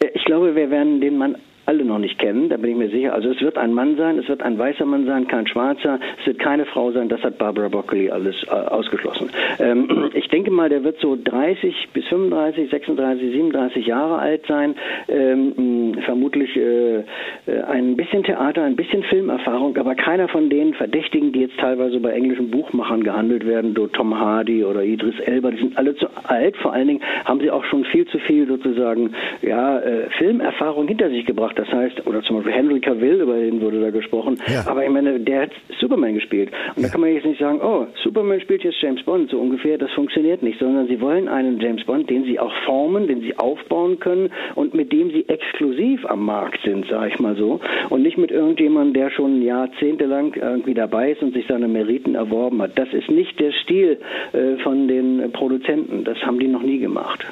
Äh, 0.00 0.08
ich 0.14 0.24
glaube, 0.24 0.54
wir 0.54 0.70
werden 0.70 1.00
den 1.00 1.18
Mann 1.18 1.36
alle 1.66 1.84
noch 1.84 1.98
nicht 1.98 2.18
kennen, 2.18 2.48
da 2.48 2.56
bin 2.56 2.70
ich 2.70 2.76
mir 2.76 2.88
sicher. 2.88 3.12
Also 3.12 3.30
es 3.30 3.40
wird 3.40 3.58
ein 3.58 3.72
Mann 3.72 3.96
sein, 3.96 4.18
es 4.18 4.28
wird 4.28 4.42
ein 4.42 4.58
weißer 4.58 4.86
Mann 4.86 5.06
sein, 5.06 5.26
kein 5.28 5.46
schwarzer, 5.46 5.98
es 6.20 6.26
wird 6.26 6.38
keine 6.38 6.64
Frau 6.64 6.92
sein, 6.92 7.08
das 7.08 7.22
hat 7.22 7.38
Barbara 7.38 7.68
Broccoli 7.68 8.10
alles 8.10 8.36
äh, 8.44 8.50
ausgeschlossen. 8.50 9.30
Ähm, 9.58 10.10
ich 10.14 10.28
denke 10.28 10.50
mal, 10.50 10.68
der 10.68 10.84
wird 10.84 10.98
so 11.00 11.18
30 11.22 11.88
bis 11.92 12.04
35, 12.06 12.70
36, 12.70 13.32
37 13.32 13.86
Jahre 13.86 14.18
alt 14.18 14.46
sein, 14.46 14.74
ähm, 15.08 15.94
vermutlich 16.04 16.56
äh, 16.56 16.98
äh, 16.98 17.62
ein 17.68 17.96
bisschen 17.96 18.22
Theater, 18.22 18.62
ein 18.62 18.76
bisschen 18.76 19.02
Filmerfahrung, 19.04 19.76
aber 19.76 19.94
keiner 19.94 20.28
von 20.28 20.48
den 20.48 20.74
Verdächtigen, 20.74 21.32
die 21.32 21.40
jetzt 21.40 21.58
teilweise 21.58 21.98
bei 22.00 22.12
englischen 22.12 22.50
Buchmachern 22.50 23.02
gehandelt 23.02 23.46
werden, 23.46 23.74
so 23.76 23.86
Tom 23.88 24.18
Hardy 24.18 24.64
oder 24.64 24.82
Idris 24.82 25.18
Elba, 25.20 25.50
die 25.50 25.58
sind 25.58 25.76
alle 25.76 25.94
zu 25.96 26.06
alt. 26.24 26.56
Vor 26.56 26.72
allen 26.72 26.88
Dingen 26.88 27.02
haben 27.24 27.40
sie 27.40 27.50
auch 27.50 27.64
schon 27.64 27.84
viel 27.84 28.06
zu 28.06 28.18
viel 28.18 28.46
sozusagen 28.46 29.12
ja, 29.42 29.78
äh, 29.78 30.08
Filmerfahrung 30.18 30.88
hinter 30.88 31.10
sich 31.10 31.26
gebracht. 31.26 31.55
Das 31.56 31.68
heißt, 31.68 32.06
oder 32.06 32.22
zum 32.22 32.36
Beispiel 32.36 32.52
Henry 32.52 32.80
Cavill, 32.80 33.22
über 33.22 33.34
den 33.36 33.60
wurde 33.60 33.80
da 33.80 33.90
gesprochen. 33.90 34.38
Ja. 34.46 34.64
Aber 34.66 34.84
ich 34.84 34.90
meine, 34.90 35.18
der 35.18 35.42
hat 35.42 35.50
Superman 35.80 36.14
gespielt. 36.14 36.50
Und 36.76 36.82
ja. 36.82 36.88
da 36.88 36.92
kann 36.92 37.00
man 37.00 37.12
jetzt 37.12 37.24
nicht 37.24 37.40
sagen, 37.40 37.60
oh, 37.62 37.86
Superman 38.04 38.40
spielt 38.40 38.62
jetzt 38.62 38.80
James 38.80 39.02
Bond, 39.02 39.30
so 39.30 39.38
ungefähr. 39.38 39.78
Das 39.78 39.90
funktioniert 39.92 40.42
nicht, 40.42 40.58
sondern 40.58 40.86
sie 40.86 41.00
wollen 41.00 41.28
einen 41.28 41.58
James 41.58 41.82
Bond, 41.84 42.10
den 42.10 42.24
sie 42.24 42.38
auch 42.38 42.52
formen, 42.66 43.06
den 43.06 43.22
sie 43.22 43.36
aufbauen 43.38 43.98
können 43.98 44.30
und 44.54 44.74
mit 44.74 44.92
dem 44.92 45.10
sie 45.10 45.26
exklusiv 45.28 46.04
am 46.06 46.24
Markt 46.26 46.60
sind, 46.62 46.86
sage 46.88 47.08
ich 47.08 47.18
mal 47.18 47.36
so. 47.36 47.60
Und 47.88 48.02
nicht 48.02 48.18
mit 48.18 48.30
irgendjemandem, 48.30 48.92
der 48.94 49.10
schon 49.10 49.40
jahrzehntelang 49.42 50.34
irgendwie 50.34 50.74
dabei 50.74 51.12
ist 51.12 51.22
und 51.22 51.32
sich 51.32 51.46
seine 51.48 51.68
Meriten 51.68 52.14
erworben 52.14 52.60
hat. 52.60 52.78
Das 52.78 52.92
ist 52.92 53.10
nicht 53.10 53.40
der 53.40 53.52
Stil 53.52 53.98
äh, 54.32 54.56
von 54.62 54.88
den 54.88 55.32
Produzenten. 55.32 56.04
Das 56.04 56.18
haben 56.18 56.38
die 56.38 56.48
noch 56.48 56.62
nie 56.62 56.78
gemacht. 56.78 57.24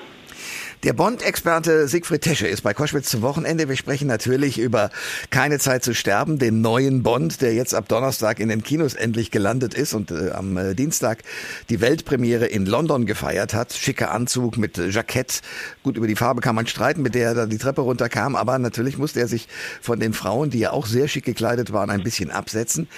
Der 0.85 0.93
Bond-Experte 0.93 1.89
Siegfried 1.89 2.21
Tesche 2.21 2.47
ist 2.47 2.61
bei 2.61 2.75
Koschwitz 2.75 3.09
zum 3.09 3.23
Wochenende. 3.23 3.71
Wir 3.71 3.77
sprechen 3.77 4.07
natürlich 4.07 4.59
über 4.59 4.91
Keine 5.31 5.59
Zeit 5.59 5.83
zu 5.83 5.95
sterben, 5.95 6.39
den 6.39 6.61
neuen 6.61 7.03
Bond, 7.03 7.41
der 7.41 7.55
jetzt 7.55 7.75
ab 7.75 7.89
Donnerstag 7.89 8.39
in 8.39 8.51
den 8.51 8.63
Kinos 8.63 8.93
endlich 8.93 9.31
gelandet 9.31 9.73
ist 9.73 9.95
und 9.95 10.11
äh, 10.11 10.33
am 10.33 10.59
äh, 10.59 10.75
Dienstag 10.75 11.23
die 11.71 11.81
Weltpremiere 11.81 12.45
in 12.45 12.67
London 12.67 13.07
gefeiert 13.07 13.55
hat. 13.55 13.73
Schicker 13.73 14.11
Anzug 14.11 14.59
mit 14.59 14.77
äh, 14.77 14.91
Jackett. 14.91 15.41
Gut, 15.83 15.97
über 15.97 16.07
die 16.07 16.17
Farbe 16.17 16.43
kann 16.43 16.55
man 16.55 16.67
streiten, 16.67 17.01
mit 17.01 17.15
der 17.15 17.29
er 17.29 17.35
dann 17.35 17.49
die 17.49 17.57
Treppe 17.57 17.81
runterkam, 17.81 18.37
aber 18.37 18.59
natürlich 18.59 18.99
musste 18.99 19.21
er 19.21 19.29
sich 19.29 19.49
von 19.81 19.99
den 19.99 20.13
Frauen, 20.13 20.51
die 20.51 20.59
ja 20.59 20.73
auch 20.73 20.85
sehr 20.85 21.09
schick 21.09 21.25
gekleidet 21.25 21.73
waren, 21.73 21.89
ein 21.89 22.03
bisschen 22.03 22.31
absetzen. 22.31 22.89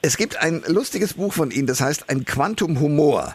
Es 0.00 0.16
gibt 0.16 0.36
ein 0.36 0.62
lustiges 0.68 1.14
Buch 1.14 1.32
von 1.32 1.50
ihm, 1.50 1.66
das 1.66 1.80
heißt 1.80 2.08
ein 2.08 2.24
Quantum 2.24 2.78
Humor. 2.78 3.34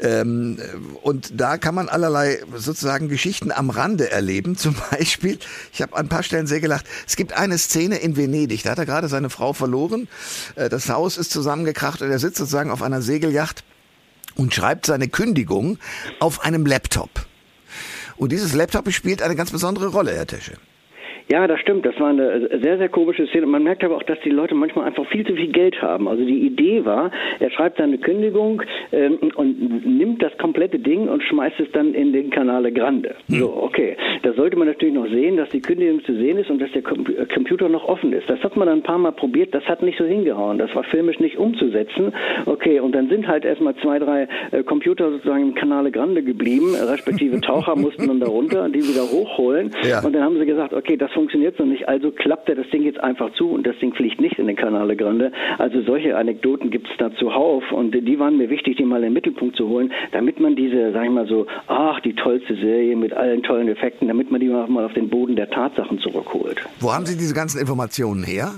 Ähm, 0.00 0.58
und 1.02 1.40
da 1.40 1.56
kann 1.56 1.76
man 1.76 1.88
allerlei 1.88 2.40
sozusagen 2.56 3.11
Geschichten 3.12 3.52
am 3.52 3.70
Rande 3.70 4.10
erleben. 4.10 4.56
Zum 4.62 4.74
Beispiel, 4.90 5.38
ich 5.72 5.82
habe 5.82 5.94
an 5.94 6.06
ein 6.06 6.08
paar 6.08 6.22
Stellen 6.22 6.46
sehr 6.46 6.60
gelacht. 6.60 6.86
Es 7.06 7.16
gibt 7.16 7.32
eine 7.32 7.58
Szene 7.58 7.98
in 7.98 8.16
Venedig, 8.16 8.64
da 8.64 8.70
hat 8.70 8.78
er 8.78 8.86
gerade 8.86 9.08
seine 9.08 9.30
Frau 9.30 9.52
verloren. 9.52 10.08
Äh, 10.56 10.68
das 10.68 10.88
Haus 10.88 11.16
ist 11.18 11.30
zusammengekracht 11.30 12.02
und 12.02 12.10
er 12.10 12.18
sitzt 12.18 12.38
sozusagen 12.38 12.70
auf 12.70 12.82
einer 12.82 13.02
Segelyacht 13.02 13.64
und 14.34 14.54
schreibt 14.54 14.86
seine 14.86 15.08
Kündigung 15.08 15.78
auf 16.18 16.40
einem 16.40 16.66
Laptop. 16.66 17.26
Und 18.16 18.32
dieses 18.32 18.52
Laptop 18.52 18.90
spielt 18.92 19.22
eine 19.22 19.36
ganz 19.36 19.50
besondere 19.50 19.88
Rolle, 19.88 20.14
Herr 20.14 20.26
Tesche. 20.26 20.58
Ja, 21.32 21.46
das 21.46 21.60
stimmt. 21.60 21.86
Das 21.86 21.98
war 21.98 22.10
eine 22.10 22.60
sehr, 22.62 22.76
sehr 22.76 22.90
komische 22.90 23.26
Szene. 23.26 23.46
Man 23.46 23.62
merkt 23.62 23.82
aber 23.82 23.96
auch, 23.96 24.02
dass 24.02 24.20
die 24.20 24.28
Leute 24.28 24.54
manchmal 24.54 24.84
einfach 24.84 25.06
viel 25.06 25.26
zu 25.26 25.34
viel 25.34 25.50
Geld 25.50 25.80
haben. 25.80 26.06
Also 26.06 26.26
die 26.26 26.40
Idee 26.44 26.84
war, 26.84 27.10
er 27.40 27.50
schreibt 27.50 27.78
seine 27.78 27.96
Kündigung 27.96 28.62
ähm, 28.92 29.16
und 29.36 29.86
nimmt 29.86 30.22
das 30.22 30.36
komplette 30.36 30.78
Ding 30.78 31.08
und 31.08 31.22
schmeißt 31.22 31.58
es 31.58 31.72
dann 31.72 31.94
in 31.94 32.12
den 32.12 32.28
Canale 32.28 32.70
Grande. 32.70 33.14
Hm. 33.30 33.38
So, 33.38 33.62
okay. 33.62 33.96
Da 34.24 34.34
sollte 34.34 34.58
man 34.58 34.68
natürlich 34.68 34.94
noch 34.94 35.08
sehen, 35.08 35.38
dass 35.38 35.48
die 35.48 35.62
Kündigung 35.62 36.04
zu 36.04 36.14
sehen 36.16 36.36
ist 36.36 36.50
und 36.50 36.60
dass 36.60 36.70
der 36.72 36.82
äh, 36.82 37.24
Computer 37.32 37.70
noch 37.70 37.88
offen 37.88 38.12
ist. 38.12 38.28
Das 38.28 38.42
hat 38.42 38.54
man 38.58 38.68
dann 38.68 38.80
ein 38.80 38.82
paar 38.82 38.98
Mal 38.98 39.12
probiert. 39.12 39.54
Das 39.54 39.64
hat 39.64 39.80
nicht 39.80 39.96
so 39.96 40.04
hingehauen. 40.04 40.58
Das 40.58 40.74
war 40.74 40.84
filmisch 40.84 41.18
nicht 41.18 41.38
umzusetzen. 41.38 42.12
Okay, 42.44 42.78
und 42.78 42.94
dann 42.94 43.08
sind 43.08 43.26
halt 43.26 43.46
erstmal 43.46 43.74
zwei, 43.76 43.98
drei 43.98 44.28
äh, 44.50 44.62
Computer 44.64 45.10
sozusagen 45.10 45.48
im 45.48 45.54
Canale 45.54 45.90
Grande 45.92 46.22
geblieben, 46.22 46.74
respektive 46.74 47.40
Taucher 47.40 47.74
mussten 47.86 48.06
dann 48.06 48.20
da 48.20 48.26
runter 48.26 48.64
und 48.64 48.76
die 48.76 48.82
wieder 48.86 49.10
hochholen. 49.10 49.70
Ja. 49.82 50.04
Und 50.04 50.12
dann 50.12 50.24
haben 50.24 50.38
sie 50.38 50.44
gesagt, 50.44 50.74
okay, 50.74 50.98
das 50.98 51.10
funktioniert 51.12 51.21
so 51.30 51.64
nicht, 51.64 51.88
also 51.88 52.10
klappt 52.10 52.48
er 52.48 52.56
das 52.56 52.68
Ding 52.70 52.84
jetzt 52.84 53.00
einfach 53.00 53.32
zu 53.34 53.50
und 53.50 53.66
das 53.66 53.78
Ding 53.78 53.94
fliegt 53.94 54.20
nicht 54.20 54.38
in 54.38 54.46
den 54.46 54.56
Canale 54.56 54.96
Grande. 54.96 55.32
Also 55.58 55.82
solche 55.82 56.16
Anekdoten 56.16 56.70
gibt 56.70 56.88
es 56.90 56.96
da 56.98 57.14
zuhauf 57.16 57.70
und 57.72 57.92
die 57.92 58.18
waren 58.18 58.38
mir 58.38 58.50
wichtig, 58.50 58.76
die 58.76 58.84
mal 58.84 58.96
in 58.96 59.04
den 59.04 59.12
Mittelpunkt 59.12 59.56
zu 59.56 59.68
holen, 59.68 59.92
damit 60.12 60.40
man 60.40 60.56
diese, 60.56 60.92
sag 60.92 61.04
ich 61.04 61.10
mal 61.10 61.26
so, 61.26 61.46
ach, 61.66 62.00
die 62.00 62.14
tollste 62.14 62.54
Serie 62.54 62.96
mit 62.96 63.12
allen 63.12 63.42
tollen 63.42 63.68
Effekten, 63.68 64.08
damit 64.08 64.30
man 64.30 64.40
die 64.40 64.48
mal 64.48 64.84
auf 64.84 64.94
den 64.94 65.08
Boden 65.08 65.36
der 65.36 65.50
Tatsachen 65.50 65.98
zurückholt. 65.98 66.62
Wo 66.80 66.92
haben 66.92 67.06
Sie 67.06 67.16
diese 67.16 67.34
ganzen 67.34 67.60
Informationen 67.60 68.24
her? 68.24 68.52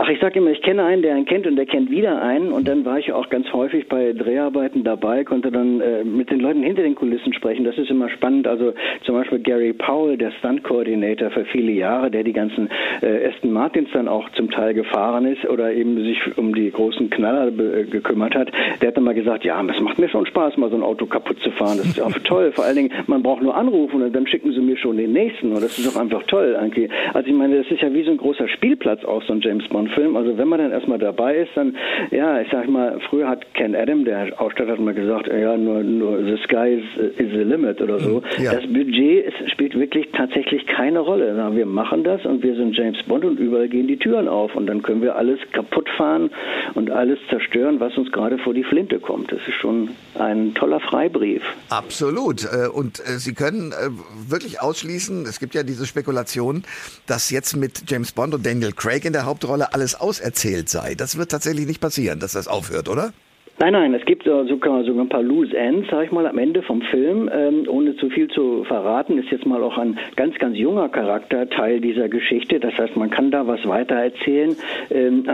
Ach, 0.00 0.08
ich 0.08 0.20
sage 0.20 0.38
immer, 0.38 0.52
ich 0.52 0.62
kenne 0.62 0.84
einen, 0.84 1.02
der 1.02 1.16
einen 1.16 1.24
kennt 1.24 1.44
und 1.48 1.56
der 1.56 1.66
kennt 1.66 1.90
wieder 1.90 2.22
einen. 2.22 2.52
Und 2.52 2.68
dann 2.68 2.84
war 2.84 3.00
ich 3.00 3.12
auch 3.12 3.28
ganz 3.30 3.52
häufig 3.52 3.88
bei 3.88 4.12
Dreharbeiten 4.12 4.84
dabei, 4.84 5.24
konnte 5.24 5.50
dann 5.50 5.80
äh, 5.80 6.04
mit 6.04 6.30
den 6.30 6.38
Leuten 6.38 6.62
hinter 6.62 6.82
den 6.82 6.94
Kulissen 6.94 7.34
sprechen. 7.34 7.64
Das 7.64 7.76
ist 7.76 7.90
immer 7.90 8.08
spannend. 8.08 8.46
Also 8.46 8.74
zum 9.02 9.16
Beispiel 9.16 9.40
Gary 9.40 9.72
Powell, 9.72 10.16
der 10.16 10.30
Stunt-Coordinator 10.38 11.30
für 11.30 11.44
viele 11.46 11.72
Jahre, 11.72 12.12
der 12.12 12.22
die 12.22 12.32
ganzen 12.32 12.68
äh, 13.02 13.26
Aston 13.26 13.50
Martins 13.50 13.88
dann 13.92 14.06
auch 14.06 14.30
zum 14.30 14.52
Teil 14.52 14.72
gefahren 14.72 15.26
ist 15.26 15.44
oder 15.46 15.72
eben 15.72 15.96
sich 16.04 16.38
um 16.38 16.54
die 16.54 16.70
großen 16.70 17.10
Knaller 17.10 17.48
äh, 17.48 17.82
gekümmert 17.82 18.36
hat, 18.36 18.52
der 18.80 18.88
hat 18.88 18.96
dann 18.96 19.02
mal 19.02 19.14
gesagt, 19.14 19.44
ja, 19.44 19.60
es 19.68 19.80
macht 19.80 19.98
mir 19.98 20.08
schon 20.08 20.26
Spaß, 20.26 20.58
mal 20.58 20.70
so 20.70 20.76
ein 20.76 20.84
Auto 20.84 21.06
kaputt 21.06 21.40
zu 21.40 21.50
fahren. 21.50 21.78
Das 21.78 21.86
ist 21.86 22.00
auch 22.00 22.12
toll. 22.22 22.52
Vor 22.52 22.64
allen 22.64 22.76
Dingen, 22.76 22.92
man 23.08 23.24
braucht 23.24 23.42
nur 23.42 23.56
anrufen 23.56 24.00
und 24.00 24.14
dann 24.14 24.28
schicken 24.28 24.52
sie 24.52 24.60
mir 24.60 24.76
schon 24.76 24.96
den 24.96 25.12
nächsten. 25.12 25.48
Und 25.48 25.60
das 25.60 25.76
ist 25.76 25.88
doch 25.88 26.00
einfach 26.00 26.22
toll 26.28 26.54
eigentlich. 26.54 26.88
Also 27.14 27.28
ich 27.28 27.34
meine, 27.34 27.56
das 27.56 27.66
ist 27.68 27.82
ja 27.82 27.92
wie 27.92 28.04
so 28.04 28.12
ein 28.12 28.16
großer 28.16 28.46
Spielplatz 28.46 29.04
auch, 29.04 29.24
so 29.24 29.32
ein 29.32 29.40
James 29.40 29.66
Bond. 29.66 29.87
Film. 29.90 30.16
Also 30.16 30.36
wenn 30.36 30.48
man 30.48 30.58
dann 30.58 30.72
erstmal 30.72 30.98
dabei 30.98 31.36
ist, 31.36 31.50
dann, 31.54 31.76
ja, 32.10 32.40
ich 32.40 32.48
sag 32.50 32.68
mal, 32.68 32.98
früher 33.08 33.28
hat 33.28 33.54
Ken 33.54 33.74
Adam, 33.74 34.04
der 34.04 34.40
Ausstatter, 34.40 34.72
hat 34.72 34.80
mal 34.80 34.94
gesagt, 34.94 35.28
ja, 35.28 35.56
nur, 35.56 35.82
nur 35.82 36.18
the 36.24 36.36
sky 36.44 36.80
is, 36.80 37.14
is 37.18 37.30
the 37.32 37.42
limit 37.42 37.80
oder 37.80 37.98
so. 37.98 38.20
Mhm, 38.20 38.44
ja. 38.44 38.54
Das 38.54 38.66
Budget 38.66 39.26
ist, 39.26 39.50
spielt 39.52 39.78
wirklich 39.78 40.08
tatsächlich 40.12 40.66
keine 40.66 41.00
Rolle. 41.00 41.34
Na, 41.36 41.54
wir 41.54 41.66
machen 41.66 42.04
das 42.04 42.24
und 42.24 42.42
wir 42.42 42.54
sind 42.54 42.76
James 42.76 43.02
Bond 43.04 43.24
und 43.24 43.38
überall 43.38 43.68
gehen 43.68 43.86
die 43.86 43.98
Türen 43.98 44.28
auf 44.28 44.54
und 44.54 44.66
dann 44.66 44.82
können 44.82 45.02
wir 45.02 45.16
alles 45.16 45.38
kaputt 45.52 45.88
fahren 45.96 46.30
und 46.74 46.90
alles 46.90 47.18
zerstören, 47.30 47.80
was 47.80 47.96
uns 47.96 48.10
gerade 48.12 48.38
vor 48.38 48.54
die 48.54 48.64
Flinte 48.64 48.98
kommt. 48.98 49.32
Das 49.32 49.40
ist 49.46 49.54
schon 49.60 49.90
ein 50.18 50.54
toller 50.54 50.80
Freibrief. 50.80 51.42
Absolut. 51.70 52.44
Äh, 52.44 52.68
und 52.68 53.00
äh, 53.00 53.18
Sie 53.18 53.34
können 53.34 53.72
äh, 53.72 53.90
wirklich 54.30 54.60
ausschließen, 54.60 55.26
es 55.26 55.40
gibt 55.40 55.54
ja 55.54 55.62
diese 55.62 55.86
Spekulation, 55.86 56.62
dass 57.06 57.30
jetzt 57.30 57.56
mit 57.56 57.90
James 57.90 58.12
Bond 58.12 58.34
und 58.34 58.46
Daniel 58.46 58.72
Craig 58.72 59.04
in 59.04 59.12
der 59.12 59.26
Hauptrolle 59.26 59.67
alles 59.74 59.94
auserzählt 59.94 60.68
sei. 60.68 60.94
Das 60.94 61.16
wird 61.16 61.30
tatsächlich 61.30 61.66
nicht 61.66 61.80
passieren, 61.80 62.20
dass 62.20 62.32
das 62.32 62.48
aufhört, 62.48 62.88
oder? 62.88 63.12
Nein, 63.60 63.72
nein, 63.72 63.92
es 63.92 64.04
gibt 64.04 64.22
sogar, 64.22 64.84
sogar 64.84 65.04
ein 65.04 65.08
paar 65.08 65.22
Loose 65.22 65.56
Ends, 65.56 65.88
sag 65.90 66.04
ich 66.04 66.12
mal, 66.12 66.28
am 66.28 66.38
Ende 66.38 66.62
vom 66.62 66.80
Film. 66.80 67.28
Ähm, 67.34 67.64
ohne 67.68 67.96
zu 67.96 68.08
viel 68.08 68.28
zu 68.28 68.62
verraten, 68.62 69.18
ist 69.18 69.32
jetzt 69.32 69.46
mal 69.46 69.64
auch 69.64 69.76
ein 69.78 69.98
ganz, 70.14 70.38
ganz 70.38 70.56
junger 70.56 70.88
Charakter 70.88 71.50
Teil 71.50 71.80
dieser 71.80 72.08
Geschichte. 72.08 72.60
Das 72.60 72.78
heißt, 72.78 72.96
man 72.96 73.10
kann 73.10 73.32
da 73.32 73.48
was 73.48 73.66
weiter 73.66 73.96
erzählen. 73.96 74.54
Ähm, 74.92 75.24
äh, 75.26 75.30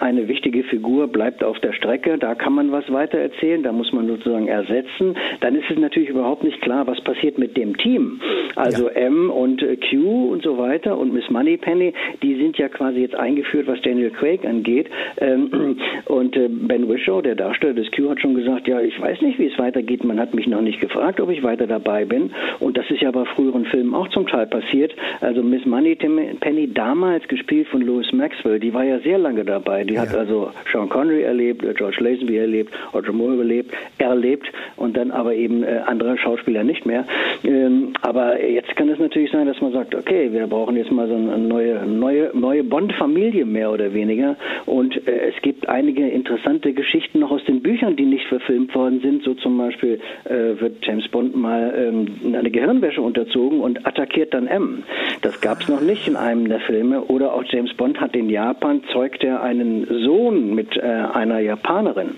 eine 0.00 0.26
wichtige 0.26 0.64
Figur 0.64 1.06
bleibt 1.06 1.44
auf 1.44 1.60
der 1.60 1.72
Strecke, 1.72 2.18
da 2.18 2.34
kann 2.34 2.52
man 2.52 2.72
was 2.72 2.92
weiter 2.92 3.18
erzählen, 3.18 3.62
da 3.62 3.70
muss 3.70 3.92
man 3.92 4.08
sozusagen 4.08 4.48
ersetzen. 4.48 5.16
Dann 5.40 5.54
ist 5.54 5.70
es 5.70 5.78
natürlich 5.78 6.08
überhaupt 6.08 6.42
nicht 6.42 6.60
klar, 6.60 6.84
was 6.88 7.00
passiert 7.02 7.38
mit 7.38 7.56
dem 7.56 7.76
Team. 7.76 8.20
Also 8.56 8.88
ja. 8.88 8.94
M 9.06 9.30
und 9.30 9.62
äh, 9.62 9.76
Q 9.76 10.32
und 10.32 10.42
so 10.42 10.58
weiter 10.58 10.98
und 10.98 11.12
Miss 11.12 11.30
Moneypenny, 11.30 11.94
die 12.24 12.34
sind 12.34 12.58
ja 12.58 12.68
quasi 12.68 13.02
jetzt 13.02 13.14
eingeführt, 13.14 13.68
was 13.68 13.80
Daniel 13.82 14.10
Craig 14.10 14.44
angeht. 14.44 14.88
Ähm, 15.18 15.78
und 16.06 16.36
äh, 16.36 16.48
Ben 16.48 16.88
Wishaw, 16.88 17.22
der 17.22 17.36
Darsteller, 17.36 17.67
Des 17.74 17.90
Q 17.92 18.10
hat 18.10 18.20
schon 18.20 18.34
gesagt, 18.34 18.68
ja, 18.68 18.80
ich 18.80 19.00
weiß 19.00 19.20
nicht, 19.22 19.38
wie 19.38 19.46
es 19.46 19.58
weitergeht. 19.58 20.04
Man 20.04 20.18
hat 20.18 20.34
mich 20.34 20.46
noch 20.46 20.60
nicht 20.60 20.80
gefragt, 20.80 21.20
ob 21.20 21.30
ich 21.30 21.42
weiter 21.42 21.66
dabei 21.66 22.04
bin. 22.04 22.30
Und 22.60 22.76
das 22.76 22.90
ist 22.90 23.02
ja 23.02 23.10
bei 23.10 23.24
früheren 23.24 23.64
Filmen 23.66 23.94
auch 23.94 24.08
zum 24.08 24.26
Teil 24.26 24.46
passiert. 24.46 24.94
Also 25.20 25.42
Miss 25.42 25.64
Money 25.66 25.94
Penny 25.96 26.72
damals 26.72 27.26
gespielt 27.28 27.68
von 27.68 27.82
Louis 27.82 28.12
Maxwell, 28.12 28.58
die 28.58 28.72
war 28.72 28.84
ja 28.84 28.98
sehr 29.00 29.18
lange 29.18 29.44
dabei. 29.44 29.84
Die 29.84 29.94
ja. 29.94 30.02
hat 30.02 30.14
also 30.14 30.50
Sean 30.72 30.88
Connery 30.88 31.22
erlebt, 31.22 31.64
äh, 31.64 31.74
George 31.74 31.98
Lazenby 32.00 32.36
erlebt, 32.36 32.72
Roger 32.94 33.12
Moore 33.12 33.38
erlebt, 33.38 33.74
erlebt 33.98 34.50
und 34.76 34.96
dann 34.96 35.10
aber 35.10 35.34
eben 35.34 35.62
äh, 35.62 35.80
andere 35.86 36.16
Schauspieler 36.18 36.64
nicht 36.64 36.86
mehr. 36.86 37.04
Ähm, 37.44 37.92
aber 38.02 38.42
jetzt 38.42 38.74
kann 38.76 38.88
es 38.88 38.98
natürlich 38.98 39.30
sein, 39.30 39.46
dass 39.46 39.60
man 39.60 39.72
sagt, 39.72 39.94
okay, 39.94 40.32
wir 40.32 40.46
brauchen 40.46 40.76
jetzt 40.76 40.90
mal 40.90 41.08
so 41.08 41.14
eine 41.14 41.38
neue, 41.38 41.86
neue, 41.86 42.30
neue 42.34 42.64
Bond-Familie 42.64 43.44
mehr 43.44 43.70
oder 43.70 43.92
weniger. 43.92 44.36
Und 44.66 44.96
äh, 45.06 45.30
es 45.34 45.42
gibt 45.42 45.68
einige 45.68 46.08
interessante 46.08 46.72
Geschichten 46.72 47.20
noch 47.20 47.30
aus 47.30 47.44
den 47.58 47.62
Büchern, 47.62 47.96
die 47.96 48.04
nicht 48.04 48.26
verfilmt 48.26 48.74
worden 48.74 49.00
sind, 49.00 49.24
so 49.24 49.34
zum 49.34 49.58
Beispiel 49.58 50.00
äh, 50.24 50.60
wird 50.60 50.84
James 50.84 51.08
Bond 51.08 51.36
mal 51.36 51.74
ähm, 51.76 52.34
eine 52.34 52.50
Gehirnwäsche 52.50 53.02
unterzogen 53.02 53.60
und 53.60 53.86
attackiert 53.86 54.34
dann 54.34 54.46
M. 54.46 54.82
Das 55.22 55.40
gab 55.40 55.62
es 55.62 55.68
noch 55.68 55.80
nicht 55.80 56.06
in 56.06 56.16
einem 56.16 56.48
der 56.48 56.60
Filme. 56.60 57.02
Oder 57.02 57.34
auch 57.34 57.44
James 57.44 57.74
Bond 57.74 58.00
hat 58.00 58.14
in 58.14 58.30
Japan, 58.30 58.82
zeugt 58.92 59.24
er 59.24 59.42
einen 59.42 59.86
Sohn 60.04 60.54
mit 60.54 60.76
äh, 60.76 60.80
einer 60.80 61.40
Japanerin. 61.40 62.10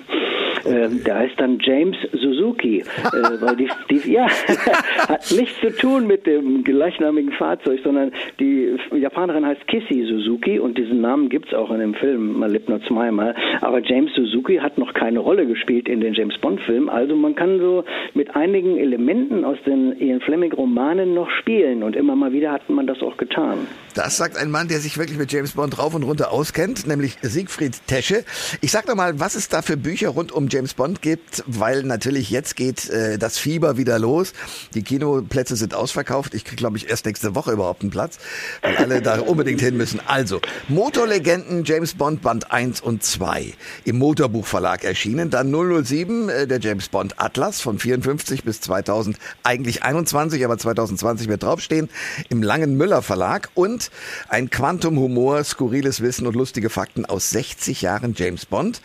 Äh, 0.65 0.89
der 1.07 1.17
heißt 1.17 1.35
dann 1.39 1.59
James 1.61 1.97
Suzuki, 2.13 2.81
äh, 2.81 3.41
weil 3.41 3.57
die, 3.57 3.69
die 3.89 4.13
ja, 4.13 4.27
hat 5.09 5.33
nichts 5.37 5.59
zu 5.61 5.75
tun 5.77 6.07
mit 6.07 6.27
dem 6.27 6.65
gleichnamigen 6.65 7.33
Fahrzeug, 7.33 7.81
sondern 7.83 8.13
die 8.39 8.77
Japanerin 8.93 9.47
heißt 9.47 9.67
Kissy 9.69 10.05
Suzuki 10.05 10.59
und 10.59 10.77
diesen 10.77 11.01
Namen 11.01 11.29
gibt 11.29 11.49
es 11.49 11.55
auch 11.55 11.71
in 11.71 11.81
dem 11.81 11.95
Film, 11.95 12.39
man 12.39 12.51
lebt 12.51 12.69
nur 12.69 12.83
zweimal. 12.83 13.35
Aber 13.61 13.81
James 13.81 14.13
Suzuki 14.15 14.57
hat 14.57 14.77
noch 14.77 14.93
keine 14.93 15.21
Rolle 15.21 15.30
gespielt 15.37 15.89
in 15.89 16.01
den 16.01 16.15
James 16.15 16.39
Bond-Filmen. 16.41 16.89
Also 16.89 17.15
man 17.17 17.35
kann 17.35 17.59
so 17.59 17.85
mit 18.15 18.35
einigen 18.35 18.77
Elementen 18.77 19.45
aus 19.45 19.59
den 19.67 19.99
Ian 20.01 20.21
Fleming-Romanen 20.21 21.15
noch 21.15 21.29
spielen 21.41 21.83
und 21.83 21.97
immer 21.97 22.17
mal 22.17 22.33
wieder 22.33 22.53
hat 22.53 22.69
man 22.69 22.87
das 22.87 23.01
auch 23.03 23.17
getan. 23.17 23.67
Das 23.95 24.17
sagt 24.17 24.37
ein 24.37 24.51
Mann, 24.51 24.69
der 24.69 24.79
sich 24.79 24.99
wirklich 24.99 25.19
mit 25.19 25.33
James 25.33 25.53
Bond 25.53 25.79
rauf 25.79 25.95
und 25.95 26.05
runter 26.05 26.33
auskennt, 26.33 26.87
nämlich 26.87 27.19
Siegfried 27.23 27.87
Tesche. 27.87 28.25
Ich 28.61 28.71
sag 28.71 28.87
doch 28.87 28.95
mal, 28.95 29.19
was 29.19 29.35
es 29.35 29.49
da 29.49 29.63
für 29.63 29.77
Bücher 29.77 30.11
rund 30.11 30.33
um 30.33 30.49
James 30.49 30.75
Bond 30.75 31.03
gibt, 31.03 31.43
weil 31.47 31.83
natürlich 31.83 32.31
jetzt 32.31 32.57
geht 32.57 32.89
äh, 32.89 33.19
das 33.19 33.39
Fieber 33.39 33.77
wieder 33.77 33.99
los. 33.99 34.33
Die 34.75 34.83
Kinoplätze 34.83 35.57
sind 35.57 35.75
ausverkauft. 35.75 36.35
Ich 36.35 36.45
kriege, 36.45 36.57
glaube 36.57 36.77
ich, 36.77 36.89
erst 36.89 37.07
nächste 37.07 37.35
Woche 37.35 37.53
überhaupt 37.53 37.83
einen 37.83 37.91
Platz, 37.91 38.19
weil 38.63 38.77
alle 38.77 39.03
da 39.03 39.21
unbedingt 39.27 39.61
hin 39.61 39.77
müssen. 39.77 40.01
Also, 40.07 40.41
Motorlegenden 40.69 41.65
James 41.65 41.95
Bond 41.95 42.23
Band 42.23 42.51
1 42.53 42.81
und 42.81 43.03
2 43.03 43.53
im 43.85 43.99
Motorbuchverlag 43.99 44.85
erschienen. 44.85 45.20
Dann 45.29 45.53
007, 45.53 46.29
äh, 46.29 46.47
der 46.47 46.61
James 46.61 46.89
Bond 46.89 47.21
Atlas 47.21 47.61
von 47.61 47.79
54 47.79 48.45
bis 48.45 48.61
2000, 48.63 49.19
eigentlich 49.43 49.83
21, 49.83 50.45
aber 50.45 50.57
2020 50.57 51.29
wird 51.29 51.43
draufstehen, 51.43 51.91
im 52.31 52.43
Langen 52.43 52.77
Müller 52.77 53.03
Verlag 53.03 53.51
und 53.55 53.91
ein 54.29 54.49
Quantum 54.49 54.99
Humor, 54.99 55.45
skurriles 55.45 56.01
Wissen 56.01 56.27
und 56.27 56.35
lustige 56.35 56.71
Fakten 56.71 57.05
aus 57.05 57.31
60 57.31 57.83
Jahren 57.83 58.15
James 58.17 58.47
Bond 58.47 58.81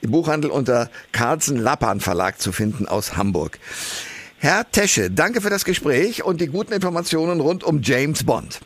im 0.00 0.12
Buchhandel 0.12 0.50
unter 0.50 0.88
Carlsen 1.12 1.56
Lappan 1.56 2.00
Verlag 2.00 2.40
zu 2.40 2.52
finden 2.52 2.86
aus 2.86 3.16
Hamburg. 3.16 3.58
Herr 4.38 4.70
Tesche, 4.70 5.10
danke 5.10 5.40
für 5.40 5.50
das 5.50 5.64
Gespräch 5.64 6.22
und 6.22 6.40
die 6.40 6.46
guten 6.46 6.72
Informationen 6.72 7.40
rund 7.40 7.64
um 7.64 7.82
James 7.82 8.24
Bond. 8.24 8.60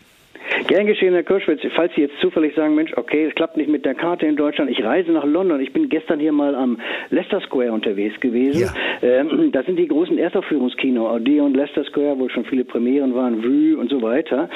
Gern 0.70 0.86
geschehen, 0.86 1.14
Herr 1.14 1.24
Kirschwitz. 1.24 1.62
Falls 1.74 1.92
Sie 1.96 2.02
jetzt 2.02 2.14
zufällig 2.20 2.54
sagen, 2.54 2.76
Mensch, 2.76 2.92
okay, 2.96 3.24
es 3.24 3.34
klappt 3.34 3.56
nicht 3.56 3.68
mit 3.68 3.84
der 3.84 3.96
Karte 3.96 4.24
in 4.26 4.36
Deutschland, 4.36 4.70
ich 4.70 4.84
reise 4.84 5.10
nach 5.10 5.24
London. 5.24 5.60
Ich 5.60 5.72
bin 5.72 5.88
gestern 5.88 6.20
hier 6.20 6.30
mal 6.30 6.54
am 6.54 6.78
Leicester 7.08 7.40
Square 7.40 7.72
unterwegs 7.72 8.20
gewesen. 8.20 8.70
Ja. 9.02 9.18
Ähm, 9.20 9.50
da 9.50 9.64
sind 9.64 9.80
die 9.80 9.88
großen 9.88 10.16
Erstaufführungskino, 10.16 11.12
Odeon, 11.12 11.54
Leicester 11.54 11.82
Square, 11.82 12.20
wo 12.20 12.28
schon 12.28 12.44
viele 12.44 12.64
Premieren 12.64 13.16
waren, 13.16 13.42
Vue 13.42 13.76
und 13.76 13.90
so 13.90 14.00
weiter. 14.00 14.48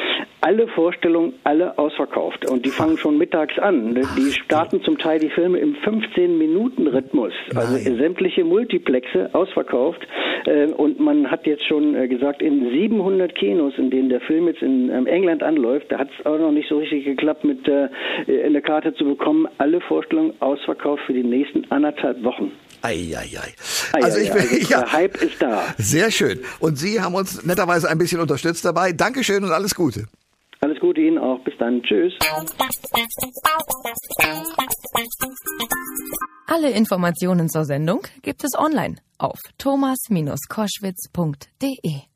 Alle 0.45 0.69
Vorstellungen, 0.69 1.33
alle 1.45 1.79
ausverkauft. 1.79 2.45
Und 2.51 2.67
die 2.67 2.69
fangen 2.69 2.99
schon 2.99 3.17
mittags 3.17 3.59
an. 3.59 3.95
Die 3.95 4.31
starten 4.31 4.83
zum 4.83 4.99
Teil 4.99 5.19
die 5.19 5.31
Filme 5.31 5.59
im 5.59 5.75
15-Minuten-Rhythmus. 5.77 7.33
Also 7.55 7.79
sämtliche 7.97 8.45
Multiplexe 8.45 9.31
ausverkauft. 9.33 10.07
Äh, 10.45 10.67
und 10.67 11.01
man 11.01 11.31
hat 11.31 11.47
jetzt 11.47 11.67
schon 11.67 11.95
äh, 11.95 12.09
gesagt, 12.09 12.43
in 12.43 12.71
700 12.71 13.35
Kinos, 13.35 13.73
in 13.79 13.89
denen 13.89 14.11
der 14.11 14.21
Film 14.21 14.47
jetzt 14.47 14.61
in 14.61 14.91
ähm, 14.91 15.07
England 15.07 15.43
anläuft, 15.43 15.91
da 15.91 15.99
hat 15.99 16.09
es 16.19 16.27
auch 16.27 16.39
noch 16.39 16.53
nicht 16.53 16.69
so 16.69 16.77
richtig 16.77 17.07
geklappt, 17.07 17.45
mit 17.45 17.67
äh, 17.67 17.89
eine 18.45 18.61
Karte 18.61 18.93
zu 18.93 19.07
bekommen. 19.07 19.49
Alle 19.57 19.81
Vorstellungen 19.81 20.35
ausverkauft 20.41 21.05
für 21.07 21.15
die 21.15 21.25
nächsten 21.25 21.65
anderthalb 21.71 22.23
Wochen. 22.23 22.53
Eieiei. 22.83 23.17
Ei, 23.17 23.55
ei. 23.95 24.03
Also 24.03 24.21
ich 24.21 24.31
bin, 24.31 24.43
also 24.43 24.57
ja, 24.71 24.81
der 24.81 24.93
Hype 24.93 25.23
ist 25.23 25.41
da. 25.41 25.63
Sehr 25.79 26.11
schön. 26.11 26.41
Und 26.61 26.79
Sie 26.79 27.01
haben 27.01 27.15
uns 27.15 27.47
netterweise 27.47 27.89
ein 27.89 27.97
bisschen 27.97 28.21
unterstützt 28.21 28.63
dabei. 28.63 28.93
Dankeschön 28.93 29.43
und. 29.43 29.51
Alles 29.51 29.75
Gute 29.75 30.05
Ihnen 31.07 31.19
auch. 31.19 31.39
Bis 31.45 31.55
dann. 31.59 31.83
Tschüss. 31.83 32.15
Alle 36.47 36.71
Informationen 36.71 37.49
zur 37.49 37.65
Sendung 37.65 38.07
gibt 38.23 38.45
es 38.45 38.57
online 38.59 38.97
auf 39.19 39.39
thomas-koschwitz.de. 39.59 42.14